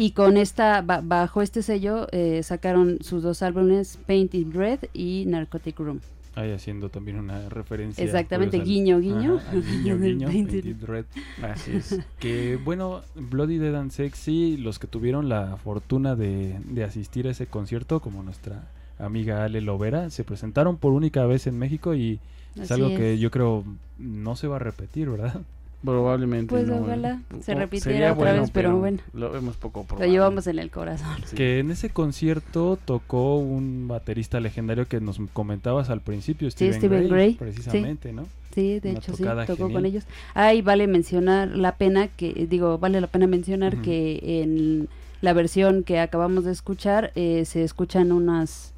[0.00, 5.24] y con esta ba- bajo este sello eh, sacaron sus dos álbumes Painted Red y
[5.26, 6.00] Narcotic Room.
[6.36, 8.04] Ahí haciendo también una referencia.
[8.04, 9.38] Exactamente, guiño, guiño.
[9.38, 11.04] Ajá, guiño, guiño, Painted Painted Red.
[11.42, 11.98] Así es.
[12.20, 17.32] Que bueno, Bloody Dead and Sexy, los que tuvieron la fortuna de, de asistir a
[17.32, 18.68] ese concierto, como nuestra
[19.00, 22.20] amiga Ale Lovera, se presentaron por única vez en México y
[22.54, 22.98] es Así algo es.
[22.98, 23.64] que yo creo
[23.98, 25.40] no se va a repetir, ¿verdad?
[25.84, 27.36] Probablemente Pues no, ojalá ¿eh?
[27.40, 28.98] se repitiera otra vez, pero bueno.
[29.12, 30.10] Lo vemos poco Lo probable.
[30.10, 31.16] llevamos en el corazón.
[31.24, 31.36] Sí.
[31.36, 37.08] Que en ese concierto tocó un baterista legendario que nos comentabas al principio, Steven, Steven
[37.08, 37.38] Gray, Gray, sí.
[37.38, 38.26] precisamente, ¿no?
[38.54, 39.72] Sí, de Una hecho sí, tocó genial.
[39.72, 40.04] con ellos.
[40.34, 44.88] Ahí vale mencionar la pena que, digo, vale la pena mencionar que en
[45.20, 48.72] la versión que acabamos de escuchar eh, se escuchan unas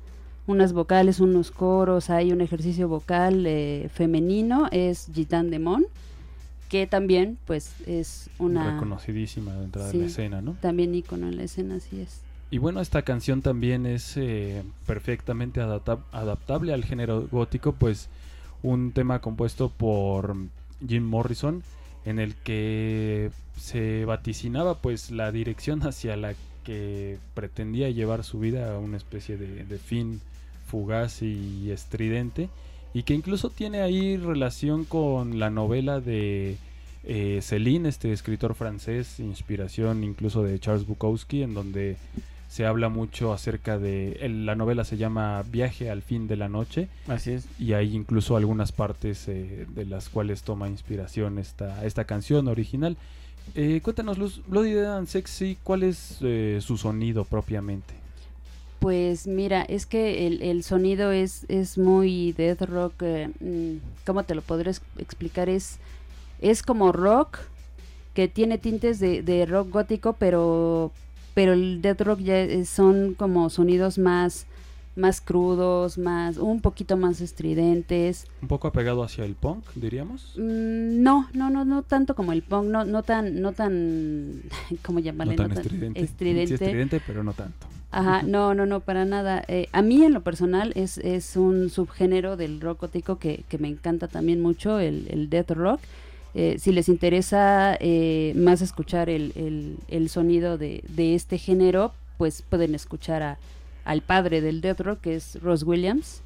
[0.46, 5.86] unas vocales, unos coros, hay un ejercicio vocal eh, femenino, es Gitan Demon,
[6.70, 9.98] que también pues es una Reconocidísima dentro de Sí.
[9.98, 10.52] la escena, ¿no?
[10.62, 12.20] también icono en la escena, así es.
[12.50, 18.08] Y bueno, esta canción también es eh, perfectamente adapta- adaptable al género gótico, pues
[18.62, 20.34] un tema compuesto por
[20.86, 21.62] Jim Morrison
[22.04, 28.74] en el que se vaticinaba pues la dirección hacia la que pretendía llevar su vida
[28.74, 30.20] a una especie de, de fin
[30.66, 32.48] fugaz y estridente
[32.94, 36.56] y que incluso tiene ahí relación con la novela de
[37.04, 41.96] eh, Céline, este escritor francés, inspiración incluso de Charles Bukowski, en donde
[42.48, 46.48] se habla mucho acerca de el- la novela se llama Viaje al fin de la
[46.48, 47.46] noche Así es.
[47.60, 52.96] y hay incluso algunas partes eh, de las cuales toma inspiración esta, esta canción original.
[53.54, 57.94] Eh, cuéntanos, Luz, Bloody Dead and Sexy, ¿cuál es eh, su sonido propiamente?
[58.80, 63.76] Pues mira, es que el, el sonido es, es muy death rock, eh, mm,
[64.06, 65.50] ¿cómo te lo podré ex- explicar?
[65.50, 65.78] Es,
[66.40, 67.38] es como rock
[68.14, 70.92] que tiene tintes de, de rock gótico, pero,
[71.34, 74.46] pero el death rock ya es- son como sonidos más,
[74.96, 78.26] más crudos, más, un poquito más estridentes.
[78.42, 80.34] Un poco apegado hacia el punk, diríamos.
[80.36, 84.42] Mm, No, no, no, no tanto como el punk, no, no tan, no tan,
[84.84, 85.36] ¿cómo llamarle?
[85.36, 86.00] no tan estridente.
[86.00, 86.46] estridente.
[86.58, 87.66] Sí, estridente, pero no tanto.
[87.92, 89.42] Ajá, no, no, no, para nada.
[89.48, 93.58] Eh, a mí en lo personal es, es un subgénero del rock gótico que, que
[93.58, 95.80] me encanta también mucho, el, el death rock.
[96.34, 101.92] Eh, si les interesa eh, más escuchar el, el, el sonido de, de este género,
[102.18, 103.38] pues pueden escuchar a,
[103.84, 106.22] al padre del death rock, que es Ross Williams,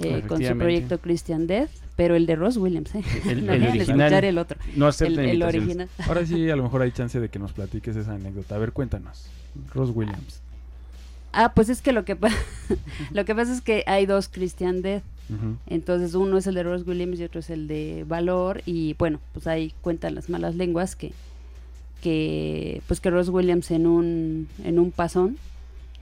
[0.00, 3.02] eh, con su proyecto Christian Death, pero el de Ross Williams, ¿eh?
[3.28, 4.24] El, no el original.
[4.24, 5.54] el otro, No el, acepta el invitaciones.
[5.66, 5.88] original.
[6.08, 8.54] Ahora sí, a lo mejor hay chance de que nos platiques esa anécdota.
[8.54, 9.26] A ver, cuéntanos.
[9.74, 10.40] Ross Williams.
[11.34, 12.16] Ah, pues es que lo que,
[13.12, 15.02] lo que pasa es que hay dos Christian Death.
[15.66, 19.18] Entonces uno es el de Ross Williams y otro es el de Valor y bueno,
[19.32, 21.12] pues ahí cuentan las malas lenguas que
[22.02, 25.38] que pues que Ross Williams en un en un pasón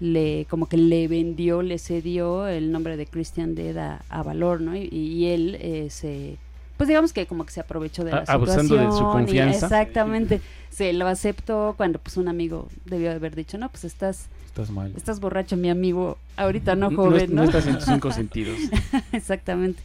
[0.00, 4.60] le como que le vendió, le cedió el nombre de Christian Dead a, a Valor,
[4.60, 4.74] ¿no?
[4.76, 6.36] Y, y él eh, se
[6.76, 9.26] pues digamos que como que se aprovechó de la A- abusando de su situación y-
[9.26, 9.66] confianza.
[9.66, 10.40] exactamente.
[10.70, 14.70] Se lo aceptó cuando pues un amigo debió de haber dicho, "No, pues estás Estás
[14.70, 14.90] mal.
[14.96, 18.56] estás borracho, mi amigo, ahorita no No, joven, no ¿no?" estás en tus cinco sentidos.
[19.12, 19.82] Exactamente.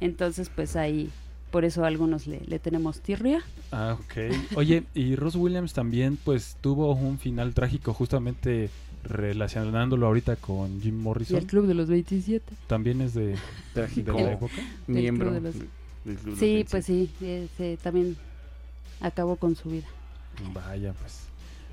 [0.00, 1.10] Entonces, pues ahí,
[1.50, 3.42] por eso a algunos le, le tenemos tirria.
[3.72, 4.34] Ah, ok.
[4.56, 8.70] Oye, y Ross Williams también, pues, tuvo un final trágico justamente
[9.04, 12.54] relacionándolo ahorita con Jim Y Morrison, el Club de los 27.
[12.66, 13.38] también es de, de
[13.74, 14.52] Trágico la época.
[14.86, 15.68] miembro Club de los- del-
[16.04, 18.16] del Club de Sí, los pues sí, ese también
[19.00, 19.86] acabó con su vida.
[20.54, 21.20] Vaya, pues.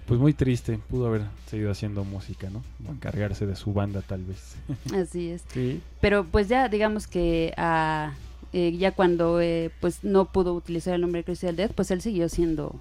[0.07, 2.63] Pues muy triste, pudo haber seguido haciendo música, ¿no?
[2.87, 4.55] O encargarse de su banda tal vez.
[4.95, 5.43] Así es.
[5.51, 5.81] Sí.
[5.99, 8.13] Pero pues ya digamos que ah,
[8.53, 12.01] eh, ya cuando eh, pues no pudo utilizar el nombre de Crystal Death, pues él
[12.01, 12.75] siguió haciendo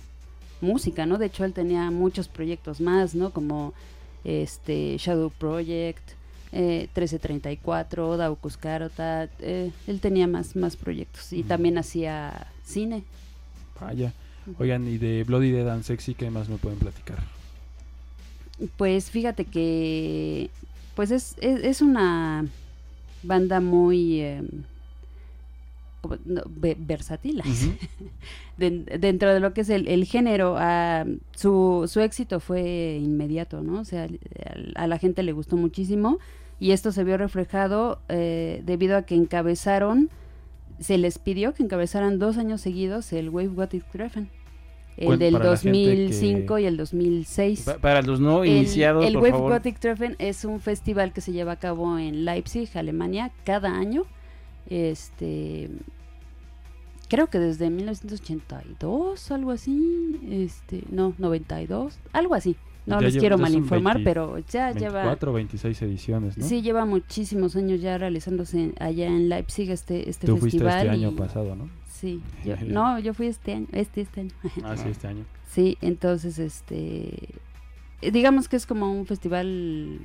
[0.61, 1.17] música, ¿no?
[1.17, 3.31] De hecho él tenía muchos proyectos más, ¿no?
[3.31, 3.73] Como
[4.25, 6.13] este Shadow Project,
[6.53, 13.05] eh, 1334, Daucus Carota, eh, él tenía más, más proyectos y también hacía cine.
[13.81, 14.13] Vaya.
[14.59, 17.19] Oigan, y de Bloody Dead and Sexy, ¿qué más me pueden platicar?
[18.77, 20.51] Pues fíjate que
[20.95, 22.47] pues es, es, es una
[23.23, 24.43] banda muy eh,
[26.25, 26.43] no,
[28.57, 33.81] dentro de lo que es el, el género ah, su, su éxito fue inmediato no
[33.81, 34.07] o sea
[34.77, 36.19] a la gente le gustó muchísimo
[36.61, 40.11] y esto se vio reflejado eh, debido a que encabezaron
[40.81, 44.29] se les pidió que encabezaran dos años seguidos el Wave Got It Treffen
[44.97, 48.51] el del para la gente que- 2005 y el 2006 Pa- Para los no el,
[48.51, 49.53] iniciados, el por Wave favor.
[49.55, 54.05] Gothic Treffen es un festival que se lleva a cabo en Leipzig, Alemania, cada año.
[54.69, 55.71] Este
[57.09, 62.57] creo que desde 1982, algo así, este, no, 92, algo así.
[62.87, 66.45] No Ya les lleva- quiero malinformar, 20 pero ya lleva 24 o 26 ediciones, ¿no?
[66.47, 70.91] Sí, lleva muchísimos años ya realizándose allá en Leipzig este este Tú fuiste festival este
[70.91, 71.69] año pasado, ¿no?
[71.89, 74.31] Sí, yo, no, yo fui este año, este este año.
[74.65, 75.25] Ah, sí, este año.
[75.49, 77.29] Sí, entonces, este,
[78.03, 79.99] digamos que es como un festival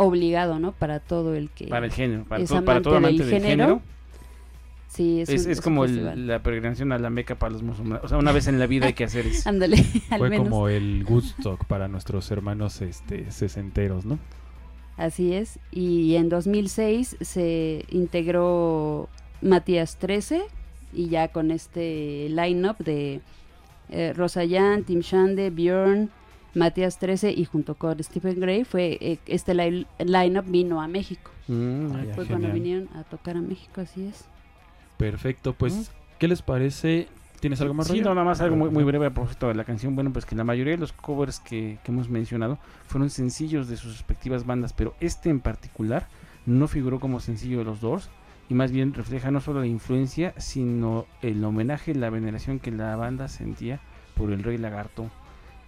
[0.00, 0.72] obligado, ¿no?
[0.72, 1.66] Para todo el que...
[1.68, 3.82] Para el género, para, es todo, para todo amante amante del del género, género.
[4.88, 8.04] sí, es, Es, un- es como el- la peregrinación a la Meca para los musulmanes.
[8.04, 9.48] O sea, una vez en la vida hay que hacer eso.
[9.48, 9.76] Ándale,
[10.10, 10.48] al Fue menos.
[10.48, 14.18] como el Woodstock para nuestros hermanos este sesenteros, ¿no?
[14.96, 15.58] Así es.
[15.70, 19.08] Y en 2006 se integró
[19.40, 20.42] Matías 13
[20.92, 23.20] y ya con este line-up de
[23.90, 26.10] eh, Rosayan, Tim Shande, Bjorn,
[26.54, 31.30] Matías 13 y junto con Stephen Gray fue eh, este li- line-up vino a México.
[31.48, 34.24] Mm, Ah, ya, Fue cuando vinieron a tocar a México, así es.
[34.96, 37.08] Perfecto, pues, ¿qué les parece?
[37.40, 39.64] ¿Tienes algo más, Sí, no, nada más algo muy, muy breve a propósito de la
[39.64, 39.94] canción.
[39.94, 43.78] Bueno, pues que la mayoría de los covers que, que hemos mencionado fueron sencillos de
[43.78, 46.06] sus respectivas bandas, pero este en particular
[46.44, 48.10] no figuró como sencillo de los Doors
[48.50, 52.94] y más bien refleja no solo la influencia, sino el homenaje, la veneración que la
[52.96, 53.80] banda sentía
[54.14, 55.10] por el Rey Lagarto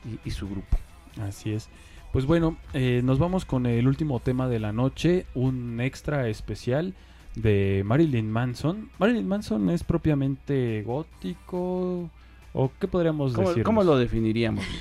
[0.05, 0.77] y, y su grupo.
[1.21, 1.69] Así es.
[2.13, 6.93] Pues bueno, eh, nos vamos con el último tema de la noche, un extra especial
[7.37, 8.91] de Marilyn Manson.
[8.99, 12.11] Marilyn Manson es propiamente gótico
[12.53, 13.65] o qué podríamos ¿Cómo, decir?
[13.65, 14.65] cómo lo definiríamos?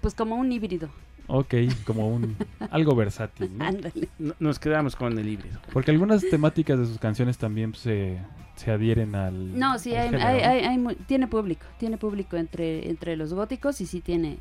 [0.00, 0.88] Pues como un híbrido.
[1.32, 1.54] Ok,
[1.84, 2.36] como un
[2.70, 4.34] algo versátil, ¿no?
[4.40, 5.58] Nos quedamos con el híbrido.
[5.72, 8.18] Porque algunas temáticas de sus canciones también se,
[8.56, 11.64] se adhieren al No, sí, al hay, hay- hay- hay mu- tiene público.
[11.78, 14.38] Tiene público entre, entre los góticos y sí tiene,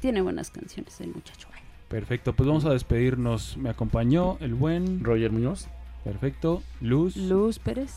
[0.00, 1.48] tiene buenas canciones el muchacho.
[1.88, 3.56] Perfecto, pues vamos a despedirnos.
[3.56, 5.68] Me acompañó el buen Roger Muñoz.
[6.04, 7.16] Perfecto, Luz.
[7.16, 7.94] Luz Pérez,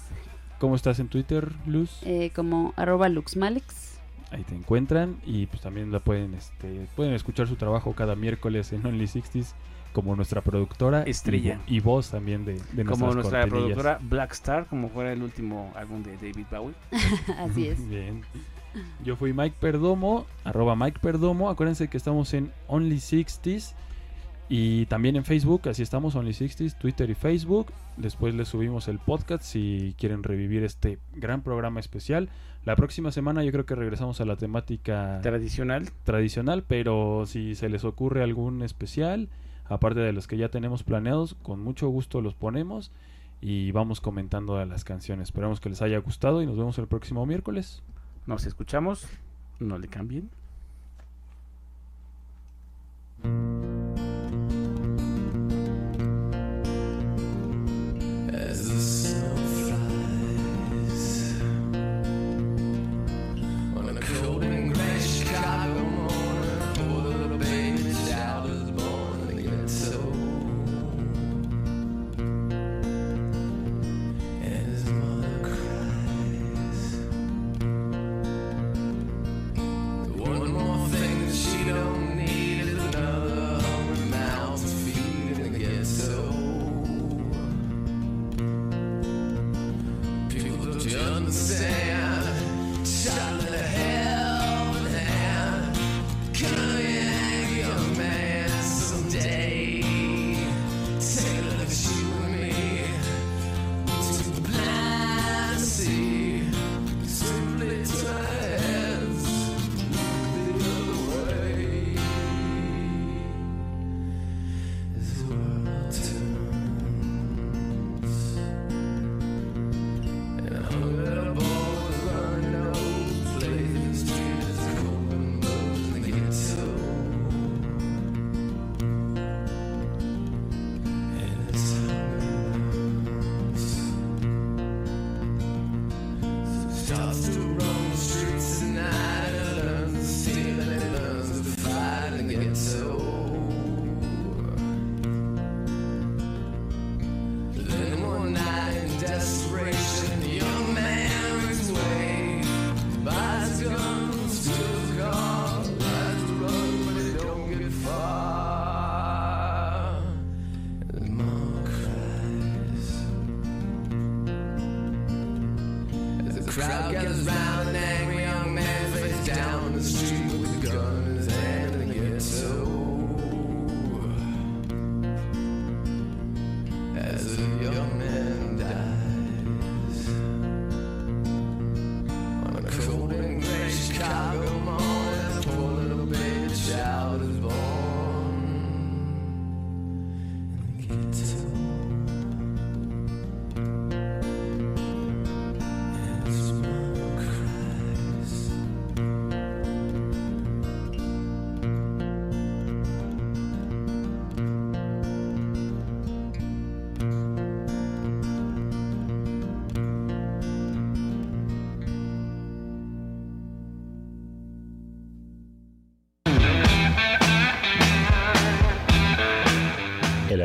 [0.59, 1.99] ¿Cómo estás en Twitter, Luz?
[2.03, 3.88] eh, como arroba luxmalex.
[4.31, 8.71] Ahí te encuentran y pues también la pueden este pueden escuchar su trabajo cada miércoles
[8.73, 9.53] en Only 60s
[9.91, 11.55] como nuestra productora y Estrella.
[11.57, 15.71] vo- y, voz también de, de Como nuestra productora Black Star, como fuera el último
[15.75, 16.75] álbum de David Bowie.
[17.39, 17.87] Así es.
[17.89, 18.21] Bien.
[19.03, 21.49] Yo fui Mike Perdomo, arroba Mike Perdomo.
[21.49, 23.73] Acuérdense que estamos en Only 60s
[24.49, 25.69] y también en Facebook.
[25.69, 27.67] Así estamos, Only 60s, Twitter y Facebook.
[27.97, 32.29] Después les subimos el podcast si quieren revivir este gran programa especial.
[32.65, 35.89] La próxima semana yo creo que regresamos a la temática Tradicional.
[36.03, 39.29] tradicional, pero si se les ocurre algún especial,
[39.69, 42.91] aparte de los que ya tenemos planeados, con mucho gusto los ponemos
[43.41, 45.29] y vamos comentando de las canciones.
[45.29, 47.81] Esperamos que les haya gustado y nos vemos el próximo miércoles.
[48.25, 49.07] Nos escuchamos.
[49.59, 50.29] No le cambien.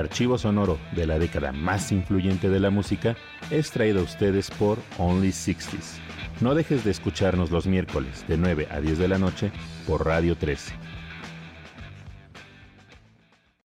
[0.05, 3.17] Archivo sonoro de la década más influyente de la música
[3.51, 5.99] es traído a ustedes por Only 60s.
[6.41, 9.51] No dejes de escucharnos los miércoles de 9 a 10 de la noche
[9.87, 10.74] por Radio 13.